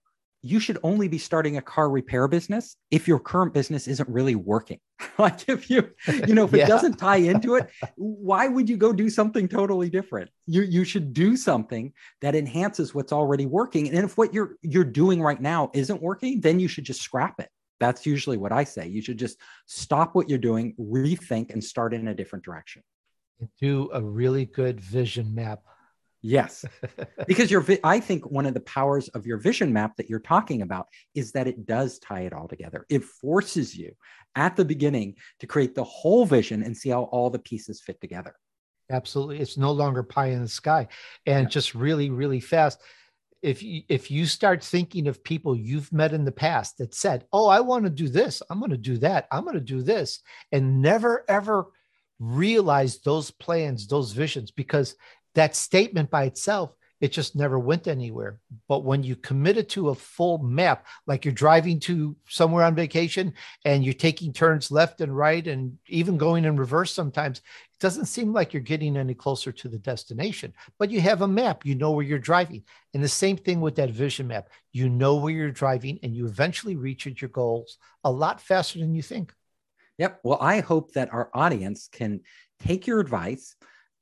you 0.45 0.60
should 0.60 0.77
only 0.84 1.08
be 1.08 1.17
starting 1.17 1.58
a 1.58 1.62
car 1.62 1.89
repair 1.89 2.27
business 2.27 2.77
if 2.91 3.08
your 3.08 3.17
current 3.17 3.51
business 3.51 3.88
isn't 3.88 4.08
really 4.08 4.36
working. 4.36 4.79
like 5.17 5.49
if 5.49 5.71
you, 5.71 5.89
you 6.27 6.36
know, 6.36 6.45
if 6.45 6.51
yeah. 6.53 6.65
it 6.65 6.67
doesn't 6.67 6.97
tie 6.97 7.15
into 7.15 7.55
it, 7.55 7.67
why 7.95 8.47
would 8.47 8.69
you 8.69 8.77
go 8.77 8.93
do 8.93 9.10
something 9.10 9.47
totally 9.47 9.89
different? 9.89 10.29
You 10.45 10.62
you 10.62 10.84
should 10.84 11.13
do 11.13 11.36
something 11.36 11.93
that 12.21 12.36
enhances 12.36 12.93
what's 12.93 13.12
already 13.12 13.47
working. 13.47 13.88
And 13.89 13.97
if 14.05 14.19
what 14.19 14.36
you're 14.36 14.58
you're 14.62 14.84
doing 14.84 15.19
right 15.19 15.41
now 15.41 15.71
isn't 15.73 15.99
working, 15.99 16.41
then 16.41 16.60
you 16.60 16.67
should 16.67 16.84
just 16.84 17.01
scrap 17.01 17.39
it. 17.39 17.49
That's 17.79 18.05
usually 18.05 18.38
what 18.38 18.51
I 18.51 18.65
say. 18.65 18.88
You 18.88 19.01
should 19.01 19.17
just 19.17 19.39
stop 19.65 20.13
what 20.13 20.29
you're 20.29 20.38
doing, 20.38 20.75
rethink, 20.79 21.51
and 21.51 21.63
start 21.63 21.91
in 21.91 22.08
a 22.08 22.13
different 22.13 22.45
direction. 22.45 22.84
Do 23.60 23.89
a 23.91 24.01
really 24.01 24.45
good 24.45 24.79
vision 24.79 25.34
map 25.34 25.63
Yes. 26.25 26.65
because 27.27 27.51
your 27.51 27.61
vi- 27.61 27.79
I 27.83 27.99
think 27.99 28.29
one 28.31 28.47
of 28.47 28.55
the 28.55 28.59
powers 28.61 29.09
of 29.09 29.27
your 29.27 29.38
vision 29.38 29.71
map 29.71 29.95
that 29.97 30.09
you're 30.09 30.19
talking 30.19 30.63
about 30.63 30.88
is 31.13 31.31
that 31.33 31.47
it 31.47 31.67
does 31.67 31.99
tie 31.99 32.21
it 32.21 32.33
all 32.33 32.47
together. 32.47 32.85
It 32.89 33.03
forces 33.03 33.77
you 33.77 33.91
at 34.35 34.55
the 34.55 34.65
beginning 34.65 35.15
to 35.39 35.47
create 35.47 35.75
the 35.75 35.83
whole 35.83 36.25
vision 36.25 36.63
and 36.63 36.75
see 36.75 36.89
how 36.89 37.03
all 37.03 37.29
the 37.29 37.38
pieces 37.38 37.79
fit 37.79 38.01
together. 38.01 38.35
Absolutely. 38.89 39.39
It's 39.39 39.55
no 39.55 39.71
longer 39.71 40.01
pie 40.01 40.29
in 40.29 40.41
the 40.41 40.47
sky. 40.47 40.88
And 41.27 41.43
yeah. 41.43 41.49
just 41.49 41.75
really 41.75 42.09
really 42.09 42.39
fast 42.39 42.81
if 43.43 43.61
you, 43.61 43.83
if 43.88 44.09
you 44.09 44.25
start 44.25 44.63
thinking 44.63 45.07
of 45.07 45.23
people 45.23 45.55
you've 45.55 45.93
met 45.93 46.13
in 46.13 46.25
the 46.25 46.31
past 46.31 46.79
that 46.79 46.95
said, 46.95 47.25
"Oh, 47.31 47.47
I 47.47 47.59
want 47.59 47.83
to 47.83 47.91
do 47.91 48.09
this. 48.09 48.41
I'm 48.49 48.57
going 48.57 48.71
to 48.71 48.77
do 48.77 48.97
that. 48.99 49.27
I'm 49.31 49.43
going 49.43 49.53
to 49.53 49.61
do 49.61 49.83
this." 49.83 50.21
And 50.51 50.81
never 50.81 51.23
ever 51.29 51.67
realize 52.17 52.99
those 53.01 53.29
plans, 53.29 53.88
those 53.88 54.13
visions 54.13 54.49
because 54.49 54.95
that 55.36 55.56
statement 55.56 56.10
by 56.10 56.24
itself 56.24 56.76
it 57.02 57.12
just 57.12 57.36
never 57.36 57.60
went 57.60 57.88
anywhere. 57.88 58.39
But 58.69 58.86
when 58.86 59.04
you 59.04 59.15
committed 59.15 59.67
to 59.69 59.89
a 59.89 59.95
full 59.95 60.38
map 60.38 60.88
like 61.06 61.26
you're 61.26 61.34
driving 61.34 61.80
to 61.82 62.15
somewhere 62.28 62.63
on 62.63 62.74
vacation 62.74 63.34
and 63.65 63.84
you're 63.84 63.93
taking 63.93 64.32
turns 64.32 64.71
left 64.71 65.02
and 65.02 65.15
right 65.15 65.45
and 65.45 65.78
even 65.88 66.17
going 66.17 66.45
in 66.45 66.56
reverse 66.56 66.93
sometimes 66.93 67.39
it 67.39 67.80
doesn't 67.82 68.06
seem 68.06 68.32
like 68.32 68.54
you're 68.54 68.62
getting 68.62 68.95
any 68.95 69.13
closer 69.13 69.52
to 69.52 69.67
the 69.67 69.78
destination. 69.78 70.54
But 70.80 70.89
you 70.89 71.02
have 71.02 71.21
a 71.21 71.28
map 71.28 71.65
you 71.65 71.76
know 71.76 71.91
where 71.91 72.06
you're 72.06 72.17
driving. 72.17 72.63
And 72.93 73.04
the 73.04 73.10
same 73.10 73.38
thing 73.38 73.60
with 73.60 73.76
that 73.76 73.89
vision 73.89 74.28
map. 74.28 74.50
You 74.71 74.88
know 74.89 75.17
where 75.17 75.34
you're 75.34 75.52
driving 75.52 76.00
and 76.02 76.15
you 76.15 76.26
eventually 76.26 76.78
reach 76.78 77.06
your 77.06 77.30
goals 77.30 77.78
a 78.04 78.12
lot 78.12 78.39
faster 78.39 78.80
than 78.80 78.95
you 78.95 79.02
think. 79.02 79.34
Yep. 79.98 80.21
Well 80.24 80.38
i 80.41 80.62
hope 80.62 80.93
that 80.93 81.13
our 81.13 81.30
audience 81.34 81.89
can 81.91 82.21
take 82.60 82.88
your 82.88 83.02
advice 83.02 83.56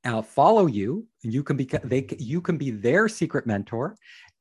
uh, 0.05 0.21
follow 0.21 0.67
you 0.67 1.05
you 1.21 1.43
can 1.43 1.57
be 1.57 1.67
they 1.83 2.07
you 2.19 2.41
can 2.41 2.57
be 2.57 2.71
their 2.71 3.07
secret 3.07 3.47
mentor 3.47 3.95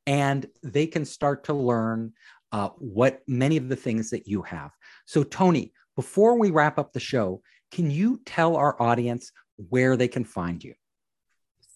and 0.07 0.46
they 0.62 0.87
can 0.87 1.05
start 1.05 1.44
to 1.44 1.55
learn 1.55 2.12
uh, 2.51 2.70
what 2.79 3.22
many 3.27 3.57
of 3.57 3.68
the 3.68 3.77
things 3.77 4.11
that 4.11 4.27
you 4.27 4.42
have. 4.42 4.72
So 5.07 5.22
tony 5.22 5.72
before 5.96 6.38
we 6.38 6.51
wrap 6.51 6.79
up 6.79 6.92
the 6.92 7.01
show 7.01 7.40
can 7.70 7.90
you 7.90 8.20
tell 8.27 8.57
our 8.57 8.81
audience 8.83 9.33
where 9.68 9.96
they 9.96 10.09
can 10.09 10.25
find 10.25 10.62
you? 10.62 10.75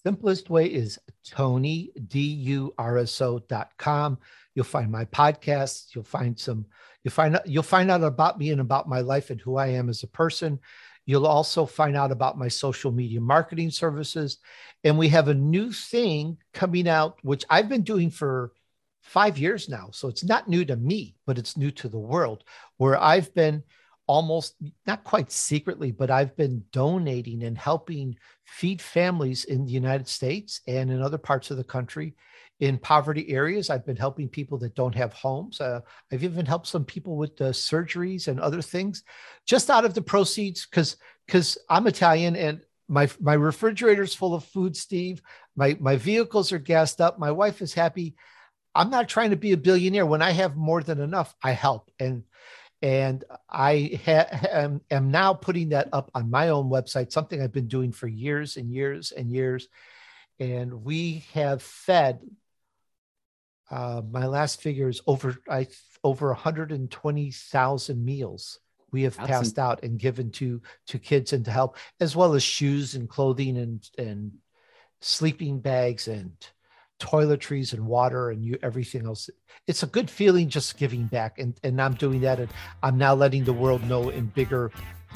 Simplest 0.03 0.49
way 0.49 0.67
is 0.67 0.99
tonydurso.com 1.27 4.17
you'll 4.57 4.65
find 4.65 4.91
my 4.91 5.05
podcasts. 5.05 5.93
You'll 5.93 6.03
find 6.03 6.37
some 6.37 6.65
you'll 7.03 7.11
find 7.11 7.39
you'll 7.45 7.63
find 7.63 7.91
out 7.91 8.03
about 8.03 8.39
me 8.39 8.49
and 8.49 8.59
about 8.59 8.89
my 8.89 9.01
life 9.01 9.29
and 9.29 9.39
who 9.39 9.55
i 9.55 9.67
am 9.67 9.87
as 9.87 10.03
a 10.03 10.07
person 10.07 10.59
You'll 11.07 11.25
also 11.25 11.65
find 11.65 11.95
out 11.95 12.11
about 12.11 12.37
my 12.37 12.49
social 12.49 12.91
media 12.91 13.21
marketing 13.21 13.71
services. 13.71 14.37
And 14.83 14.97
we 14.97 15.07
have 15.07 15.29
a 15.29 15.33
new 15.33 15.71
thing 15.71 16.37
coming 16.53 16.87
out, 16.87 17.17
which 17.23 17.45
I've 17.49 17.69
been 17.69 17.81
doing 17.81 18.11
for 18.11 18.51
five 19.03 19.37
years 19.37 19.69
now. 19.69 19.87
So 19.93 20.09
it's 20.09 20.25
not 20.25 20.49
new 20.49 20.65
to 20.65 20.75
me, 20.75 21.15
but 21.25 21.37
it's 21.37 21.55
new 21.55 21.71
to 21.71 21.87
the 21.87 21.97
world, 21.97 22.43
where 22.75 23.01
I've 23.01 23.33
been 23.33 23.63
almost 24.07 24.55
not 24.85 25.03
quite 25.03 25.31
secretly, 25.31 25.91
but 25.91 26.09
I've 26.09 26.35
been 26.37 26.63
donating 26.71 27.43
and 27.43 27.57
helping 27.57 28.17
feed 28.45 28.81
families 28.81 29.43
in 29.43 29.65
the 29.65 29.71
United 29.71 30.07
States 30.07 30.61
and 30.67 30.89
in 30.89 31.01
other 31.01 31.17
parts 31.17 31.51
of 31.51 31.57
the 31.57 31.63
country 31.63 32.15
in 32.59 32.77
poverty 32.77 33.29
areas. 33.29 33.69
I've 33.69 33.85
been 33.85 33.97
helping 33.97 34.29
people 34.29 34.57
that 34.59 34.75
don't 34.75 34.95
have 34.95 35.13
homes. 35.13 35.61
Uh, 35.61 35.81
I've 36.11 36.23
even 36.23 36.45
helped 36.45 36.67
some 36.67 36.85
people 36.85 37.17
with 37.17 37.39
uh, 37.41 37.51
surgeries 37.51 38.27
and 38.29 38.39
other 38.39 38.61
things, 38.61 39.03
just 39.45 39.69
out 39.69 39.85
of 39.85 39.93
the 39.93 40.01
proceeds 40.01 40.65
because 40.65 40.95
because 41.25 41.57
I'm 41.69 41.85
Italian 41.87 42.35
and 42.35 42.61
my 42.87 43.09
my 43.19 43.33
refrigerator's 43.33 44.15
full 44.15 44.33
of 44.33 44.45
food. 44.45 44.75
Steve, 44.75 45.21
my 45.55 45.77
my 45.79 45.97
vehicles 45.97 46.51
are 46.51 46.59
gassed 46.59 47.01
up. 47.01 47.19
My 47.19 47.31
wife 47.31 47.61
is 47.61 47.73
happy. 47.73 48.15
I'm 48.73 48.89
not 48.89 49.09
trying 49.09 49.31
to 49.31 49.35
be 49.35 49.51
a 49.51 49.57
billionaire. 49.57 50.05
When 50.05 50.21
I 50.21 50.31
have 50.31 50.55
more 50.55 50.81
than 50.81 51.01
enough, 51.01 51.35
I 51.43 51.51
help 51.51 51.91
and. 51.99 52.23
And 52.81 53.23
I 53.49 53.99
ha- 54.05 54.27
am, 54.51 54.81
am 54.91 55.11
now 55.11 55.33
putting 55.33 55.69
that 55.69 55.89
up 55.91 56.11
on 56.13 56.29
my 56.29 56.49
own 56.49 56.69
website, 56.69 57.11
something 57.11 57.41
I've 57.41 57.51
been 57.51 57.67
doing 57.67 57.91
for 57.91 58.07
years 58.07 58.57
and 58.57 58.71
years 58.71 59.11
and 59.11 59.31
years. 59.31 59.67
And 60.39 60.83
we 60.83 61.25
have 61.33 61.61
fed 61.61 62.19
uh, 63.69 64.01
my 64.09 64.27
last 64.27 64.61
figure 64.61 64.87
is 64.87 65.01
over 65.07 65.35
I 65.49 65.67
over 66.03 66.27
120,000 66.27 68.05
meals 68.05 68.59
we 68.91 69.03
have 69.03 69.17
That's 69.17 69.27
passed 69.27 69.59
out 69.59 69.83
and 69.83 69.99
given 69.99 70.31
to 70.31 70.61
to 70.87 70.99
kids 70.99 71.33
and 71.33 71.43
to 71.45 71.51
help, 71.51 71.77
as 71.99 72.15
well 72.15 72.33
as 72.33 72.43
shoes 72.43 72.95
and 72.95 73.09
clothing 73.09 73.57
and 73.57 73.89
and 73.97 74.33
sleeping 75.01 75.59
bags 75.59 76.07
and 76.07 76.33
toiletries 76.99 77.73
and 77.73 77.85
water 77.85 78.31
and 78.31 78.43
you 78.43 78.57
everything 78.63 79.05
else. 79.05 79.29
It's 79.67 79.83
a 79.83 79.87
good 79.87 80.09
feeling 80.09 80.49
just 80.49 80.77
giving 80.77 81.05
back, 81.05 81.39
and 81.39 81.59
and 81.63 81.81
I'm 81.81 81.93
doing 81.95 82.21
that, 82.21 82.39
and 82.39 82.49
I'm 82.83 82.97
now 82.97 83.13
letting 83.13 83.43
the 83.43 83.53
world 83.53 83.83
know 83.87 84.09
in 84.09 84.27
bigger 84.27 84.71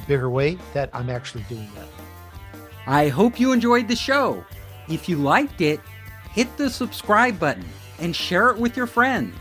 bigger 0.08 0.30
way 0.30 0.58
that 0.74 0.89
I'm 0.94 1.10
actually 1.10 1.44
doing 1.50 1.70
that. 1.76 1.88
I 2.88 3.10
hope 3.10 3.39
you 3.39 3.52
enjoyed 3.52 3.88
the 3.88 3.96
show. 3.96 4.44
If 4.88 5.08
you 5.08 5.17
liked 5.17 5.62
it, 5.62 5.80
hit 6.32 6.56
the 6.58 6.70
subscribe 6.70 7.39
button 7.39 7.65
and 8.00 8.15
share 8.15 8.50
it 8.50 8.58
with 8.58 8.76
your 8.76 8.88
friends. 8.88 9.36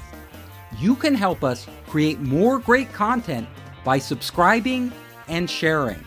You 0.78 0.94
can 0.94 1.14
help 1.14 1.42
us 1.42 1.66
create 1.86 2.20
more 2.20 2.58
great 2.58 2.92
content 2.92 3.48
by 3.84 3.98
subscribing 3.98 4.92
and 5.28 5.48
sharing. 5.48 6.04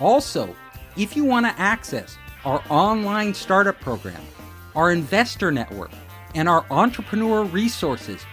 Also, 0.00 0.54
if 0.96 1.14
you 1.16 1.24
want 1.24 1.46
to 1.46 1.60
access 1.60 2.16
our 2.44 2.62
online 2.68 3.34
startup 3.34 3.78
program, 3.80 4.20
our 4.74 4.90
investor 4.90 5.52
network, 5.52 5.92
and 6.34 6.48
our 6.48 6.64
entrepreneur 6.70 7.44
resources, 7.44 8.24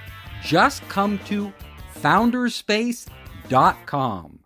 just 0.44 0.82
come 0.90 1.20
to 1.26 1.54
founderspace.com. 1.96 4.39